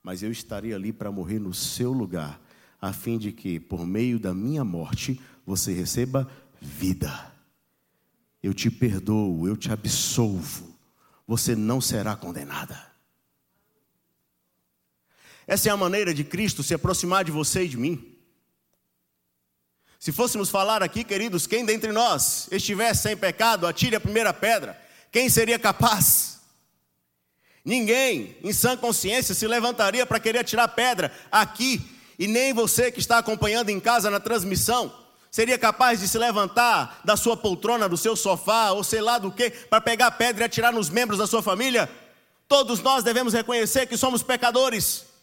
mas 0.01 0.21
eu 0.23 0.31
estarei 0.31 0.73
ali 0.73 0.93
para 0.93 1.11
morrer 1.11 1.39
no 1.39 1.53
seu 1.53 1.91
lugar, 1.91 2.39
a 2.79 2.93
fim 2.93 3.17
de 3.17 3.31
que, 3.31 3.59
por 3.59 3.85
meio 3.85 4.19
da 4.19 4.33
minha 4.33 4.63
morte, 4.63 5.19
você 5.45 5.73
receba 5.73 6.29
vida. 6.61 7.31
Eu 8.41 8.53
te 8.53 8.69
perdoo, 8.69 9.47
eu 9.47 9.57
te 9.57 9.71
absolvo, 9.71 10.75
você 11.27 11.55
não 11.55 11.81
será 11.81 12.15
condenada. 12.15 12.94
Essa 15.47 15.69
é 15.69 15.71
a 15.71 15.77
maneira 15.77 16.13
de 16.13 16.23
Cristo 16.23 16.63
se 16.63 16.73
aproximar 16.73 17.23
de 17.23 17.31
você 17.31 17.63
e 17.63 17.67
de 17.67 17.77
mim. 17.77 18.15
Se 19.99 20.11
fôssemos 20.11 20.49
falar 20.49 20.83
aqui, 20.83 21.03
queridos, 21.03 21.47
quem 21.47 21.65
dentre 21.65 21.91
nós 21.91 22.47
estivesse 22.51 23.03
sem 23.03 23.17
pecado, 23.17 23.65
atire 23.65 23.95
a 23.95 23.99
primeira 23.99 24.33
pedra. 24.33 24.79
Quem 25.11 25.29
seria 25.29 25.57
capaz? 25.57 26.39
Ninguém, 27.63 28.37
em 28.43 28.53
sã 28.53 28.77
consciência, 28.77 29.33
se 29.33 29.47
levantaria 29.47 30.05
para 30.05 30.19
querer 30.19 30.39
atirar 30.39 30.67
pedra 30.69 31.11
aqui, 31.31 31.81
e 32.19 32.27
nem 32.27 32.53
você 32.53 32.91
que 32.91 32.99
está 32.99 33.17
acompanhando 33.17 33.69
em 33.69 33.79
casa 33.79 34.11
na 34.11 34.19
transmissão, 34.19 34.93
seria 35.31 35.57
capaz 35.57 35.99
de 35.99 36.07
se 36.07 36.17
levantar 36.17 37.01
da 37.03 37.17
sua 37.17 37.35
poltrona, 37.35 37.89
do 37.89 37.97
seu 37.97 38.15
sofá, 38.15 38.71
ou 38.71 38.83
sei 38.83 39.01
lá 39.01 39.17
do 39.17 39.31
que, 39.31 39.49
para 39.49 39.81
pegar 39.81 40.11
pedra 40.11 40.43
e 40.43 40.45
atirar 40.45 40.71
nos 40.71 40.89
membros 40.89 41.17
da 41.17 41.25
sua 41.25 41.41
família? 41.41 41.89
Todos 42.47 42.79
nós 42.81 43.03
devemos 43.03 43.33
reconhecer 43.33 43.87
que 43.87 43.97
somos 43.97 44.21
pecadores. 44.21 45.14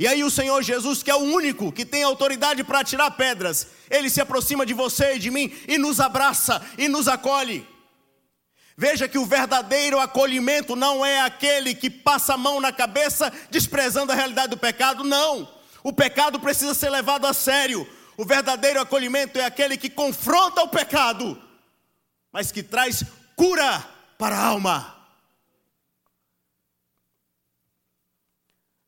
E 0.00 0.08
aí 0.08 0.24
o 0.24 0.30
Senhor 0.30 0.62
Jesus, 0.62 1.02
que 1.02 1.10
é 1.10 1.14
o 1.14 1.18
único 1.18 1.70
que 1.70 1.84
tem 1.84 2.02
autoridade 2.02 2.64
para 2.64 2.82
tirar 2.82 3.10
pedras, 3.10 3.66
ele 3.90 4.08
se 4.08 4.18
aproxima 4.18 4.64
de 4.64 4.72
você 4.72 5.16
e 5.16 5.18
de 5.18 5.30
mim 5.30 5.52
e 5.68 5.76
nos 5.76 6.00
abraça 6.00 6.66
e 6.78 6.88
nos 6.88 7.06
acolhe. 7.06 7.68
Veja 8.78 9.06
que 9.06 9.18
o 9.18 9.26
verdadeiro 9.26 10.00
acolhimento 10.00 10.74
não 10.74 11.04
é 11.04 11.20
aquele 11.20 11.74
que 11.74 11.90
passa 11.90 12.32
a 12.32 12.38
mão 12.38 12.62
na 12.62 12.72
cabeça 12.72 13.30
desprezando 13.50 14.10
a 14.10 14.14
realidade 14.14 14.48
do 14.48 14.56
pecado, 14.56 15.04
não. 15.04 15.46
O 15.84 15.92
pecado 15.92 16.40
precisa 16.40 16.72
ser 16.72 16.88
levado 16.88 17.26
a 17.26 17.34
sério. 17.34 17.86
O 18.16 18.24
verdadeiro 18.24 18.80
acolhimento 18.80 19.38
é 19.38 19.44
aquele 19.44 19.76
que 19.76 19.90
confronta 19.90 20.62
o 20.62 20.68
pecado, 20.68 21.38
mas 22.32 22.50
que 22.50 22.62
traz 22.62 23.04
cura 23.36 23.86
para 24.16 24.34
a 24.34 24.46
alma. 24.46 24.99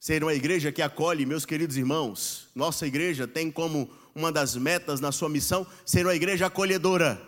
Ser 0.03 0.25
uma 0.25 0.35
igreja 0.35 0.73
que 0.73 0.83
acolhe, 0.83 1.25
meus 1.25 1.47
queridos 1.47 1.77
irmãos. 1.77 2.49
Nossa 2.57 2.85
igreja 2.85 3.25
tem 3.25 3.53
como 3.53 3.89
uma 4.13 4.33
das 4.33 4.57
metas 4.57 4.99
na 4.99 5.13
sua 5.13 5.29
missão 5.29 5.65
ser 5.87 6.05
uma 6.05 6.15
igreja 6.17 6.47
acolhedora. 6.47 7.23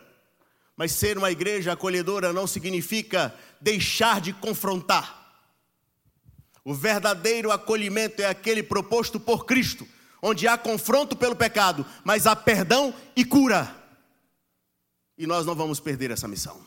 Mas 0.77 0.91
ser 0.91 1.17
uma 1.17 1.31
igreja 1.31 1.75
acolhedora 1.75 2.33
não 2.33 2.49
significa 2.49 3.33
deixar 3.61 4.21
de 4.21 4.33
confrontar. 4.33 5.39
O 6.65 6.75
verdadeiro 6.75 7.53
acolhimento 7.53 8.21
é 8.21 8.27
aquele 8.27 8.61
proposto 8.61 9.21
por 9.21 9.47
Cristo, 9.47 9.87
onde 10.21 10.49
há 10.49 10.59
confronto 10.59 11.15
pelo 11.15 11.37
pecado, 11.37 11.87
mas 12.03 12.27
há 12.27 12.35
perdão 12.35 12.93
e 13.15 13.25
cura. 13.25 13.73
E 15.17 15.29
nós 15.29 15.47
não 15.47 15.55
vamos 15.55 15.79
perder 15.79 16.11
essa 16.11 16.27
missão. 16.27 16.61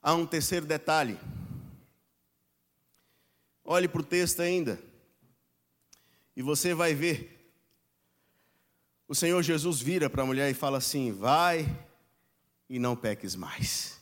Há 0.00 0.14
um 0.14 0.24
terceiro 0.24 0.64
detalhe. 0.64 1.18
Olhe 3.72 3.86
para 3.86 4.00
o 4.00 4.04
texto 4.04 4.42
ainda. 4.42 4.82
E 6.34 6.42
você 6.42 6.74
vai 6.74 6.92
ver. 6.92 7.54
O 9.06 9.14
Senhor 9.14 9.40
Jesus 9.44 9.80
vira 9.80 10.10
para 10.10 10.24
a 10.24 10.26
mulher 10.26 10.50
e 10.50 10.54
fala 10.54 10.78
assim: 10.78 11.12
Vai 11.12 11.64
e 12.68 12.80
não 12.80 12.96
peques 12.96 13.36
mais. 13.36 14.00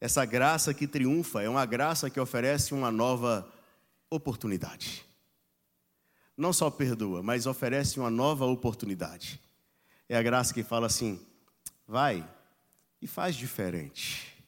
Essa 0.00 0.24
graça 0.24 0.74
que 0.74 0.88
triunfa 0.88 1.40
é 1.40 1.48
uma 1.48 1.64
graça 1.64 2.10
que 2.10 2.18
oferece 2.18 2.74
uma 2.74 2.90
nova 2.90 3.48
oportunidade. 4.10 5.06
Não 6.36 6.52
só 6.52 6.68
perdoa, 6.68 7.22
mas 7.22 7.46
oferece 7.46 8.00
uma 8.00 8.10
nova 8.10 8.44
oportunidade. 8.44 9.40
É 10.08 10.16
a 10.16 10.22
graça 10.22 10.52
que 10.52 10.64
fala 10.64 10.88
assim: 10.88 11.24
vai 11.86 12.28
e 13.00 13.06
faz 13.06 13.36
diferente. 13.36 14.44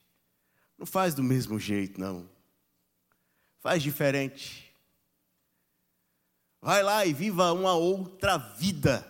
Não 0.76 0.84
faz 0.84 1.14
do 1.14 1.22
mesmo 1.22 1.60
jeito, 1.60 2.00
não. 2.00 2.37
Faz 3.68 3.82
diferente. 3.82 4.72
Vai 6.58 6.82
lá 6.82 7.04
e 7.04 7.12
viva 7.12 7.52
uma 7.52 7.74
outra 7.74 8.38
vida. 8.38 9.06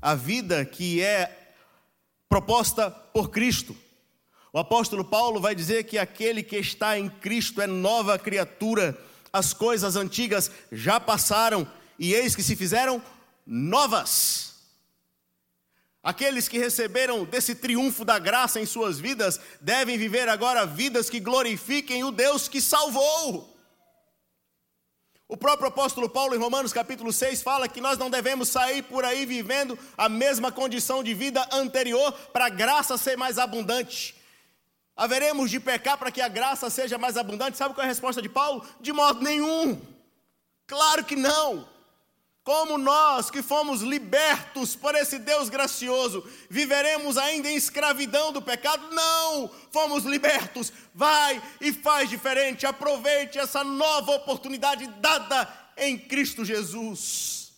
A 0.00 0.16
vida 0.16 0.64
que 0.64 1.00
é 1.00 1.54
proposta 2.28 2.90
por 2.90 3.30
Cristo. 3.30 3.76
O 4.52 4.58
apóstolo 4.58 5.04
Paulo 5.04 5.40
vai 5.40 5.54
dizer 5.54 5.84
que 5.84 5.96
aquele 5.96 6.42
que 6.42 6.56
está 6.56 6.98
em 6.98 7.08
Cristo 7.08 7.62
é 7.62 7.68
nova 7.68 8.18
criatura. 8.18 8.98
As 9.32 9.52
coisas 9.52 9.94
antigas 9.94 10.50
já 10.72 10.98
passaram 10.98 11.64
e 11.96 12.14
eis 12.14 12.34
que 12.34 12.42
se 12.42 12.56
fizeram 12.56 13.00
novas. 13.46 14.56
Aqueles 16.02 16.48
que 16.48 16.58
receberam 16.58 17.24
desse 17.24 17.54
triunfo 17.54 18.04
da 18.04 18.18
graça 18.18 18.60
em 18.60 18.66
suas 18.66 18.98
vidas 18.98 19.38
devem 19.60 19.96
viver 19.96 20.28
agora 20.28 20.66
vidas 20.66 21.08
que 21.08 21.20
glorifiquem 21.20 22.02
o 22.02 22.10
Deus 22.10 22.48
que 22.48 22.60
salvou. 22.60 23.51
O 25.32 25.36
próprio 25.38 25.68
apóstolo 25.68 26.10
Paulo, 26.10 26.34
em 26.34 26.38
Romanos 26.38 26.74
capítulo 26.74 27.10
6, 27.10 27.40
fala 27.40 27.66
que 27.66 27.80
nós 27.80 27.96
não 27.96 28.10
devemos 28.10 28.50
sair 28.50 28.82
por 28.82 29.02
aí 29.02 29.24
vivendo 29.24 29.78
a 29.96 30.06
mesma 30.06 30.52
condição 30.52 31.02
de 31.02 31.14
vida 31.14 31.48
anterior 31.50 32.12
para 32.34 32.44
a 32.44 32.50
graça 32.50 32.98
ser 32.98 33.16
mais 33.16 33.38
abundante. 33.38 34.14
Haveremos 34.94 35.50
de 35.50 35.58
pecar 35.58 35.96
para 35.96 36.10
que 36.10 36.20
a 36.20 36.28
graça 36.28 36.68
seja 36.68 36.98
mais 36.98 37.16
abundante? 37.16 37.56
Sabe 37.56 37.74
qual 37.74 37.82
é 37.82 37.86
a 37.86 37.88
resposta 37.88 38.20
de 38.20 38.28
Paulo? 38.28 38.62
De 38.78 38.92
modo 38.92 39.22
nenhum. 39.22 39.80
Claro 40.66 41.02
que 41.02 41.16
não. 41.16 41.66
Como 42.44 42.76
nós 42.76 43.30
que 43.30 43.40
fomos 43.40 43.82
libertos 43.82 44.74
por 44.74 44.96
esse 44.96 45.18
Deus 45.18 45.48
gracioso, 45.48 46.28
viveremos 46.50 47.16
ainda 47.16 47.48
em 47.48 47.54
escravidão 47.54 48.32
do 48.32 48.42
pecado? 48.42 48.92
Não! 48.92 49.48
Fomos 49.70 50.04
libertos. 50.04 50.72
Vai 50.92 51.40
e 51.60 51.72
faz 51.72 52.10
diferente. 52.10 52.66
Aproveite 52.66 53.38
essa 53.38 53.62
nova 53.62 54.10
oportunidade 54.12 54.88
dada 55.00 55.48
em 55.76 55.96
Cristo 55.96 56.44
Jesus. 56.44 57.52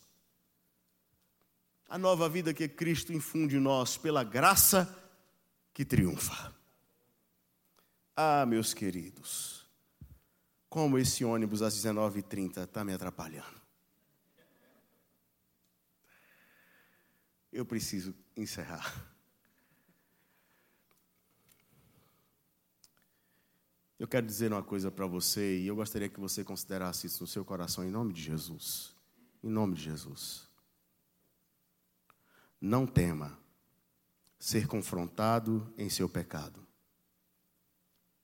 A 1.88 1.96
nova 1.96 2.28
vida 2.28 2.52
que 2.52 2.68
Cristo 2.68 3.12
infunde 3.12 3.56
em 3.56 3.60
nós 3.60 3.96
pela 3.96 4.22
graça 4.22 5.02
que 5.72 5.84
triunfa. 5.84 6.54
Ah, 8.14 8.44
meus 8.44 8.74
queridos, 8.74 9.66
como 10.68 10.98
esse 10.98 11.24
ônibus 11.24 11.62
às 11.62 11.74
19h30 11.74 12.64
está 12.64 12.84
me 12.84 12.92
atrapalhando. 12.92 13.53
Eu 17.54 17.64
preciso 17.64 18.12
encerrar. 18.36 18.92
Eu 23.96 24.08
quero 24.08 24.26
dizer 24.26 24.52
uma 24.52 24.62
coisa 24.62 24.90
para 24.90 25.06
você 25.06 25.60
e 25.60 25.66
eu 25.68 25.76
gostaria 25.76 26.08
que 26.08 26.18
você 26.18 26.42
considerasse 26.42 27.06
isso 27.06 27.22
no 27.22 27.28
seu 27.28 27.44
coração 27.44 27.84
em 27.84 27.90
nome 27.90 28.12
de 28.12 28.20
Jesus. 28.20 28.94
Em 29.42 29.48
nome 29.48 29.76
de 29.76 29.82
Jesus. 29.82 30.48
Não 32.60 32.86
tema 32.86 33.38
ser 34.36 34.66
confrontado 34.66 35.72
em 35.78 35.88
seu 35.88 36.08
pecado. 36.08 36.66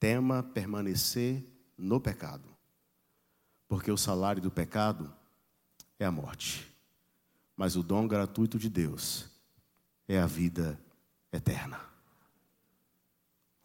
Tema 0.01 0.43
permanecer 0.43 1.47
no 1.79 2.01
pecado. 2.01 2.49
Porque 3.69 3.93
o 3.93 3.97
salário 3.97 4.43
do 4.43 4.51
pecado 4.51 5.15
é 5.99 6.05
a 6.05 6.11
morte 6.11 6.70
mas 7.61 7.77
o 7.77 7.83
dom 7.83 8.09
gratuito 8.09 8.59
de 8.59 8.71
Deus 8.71 9.29
é 10.09 10.19
a 10.19 10.25
vida 10.25 10.81
eterna. 11.31 11.79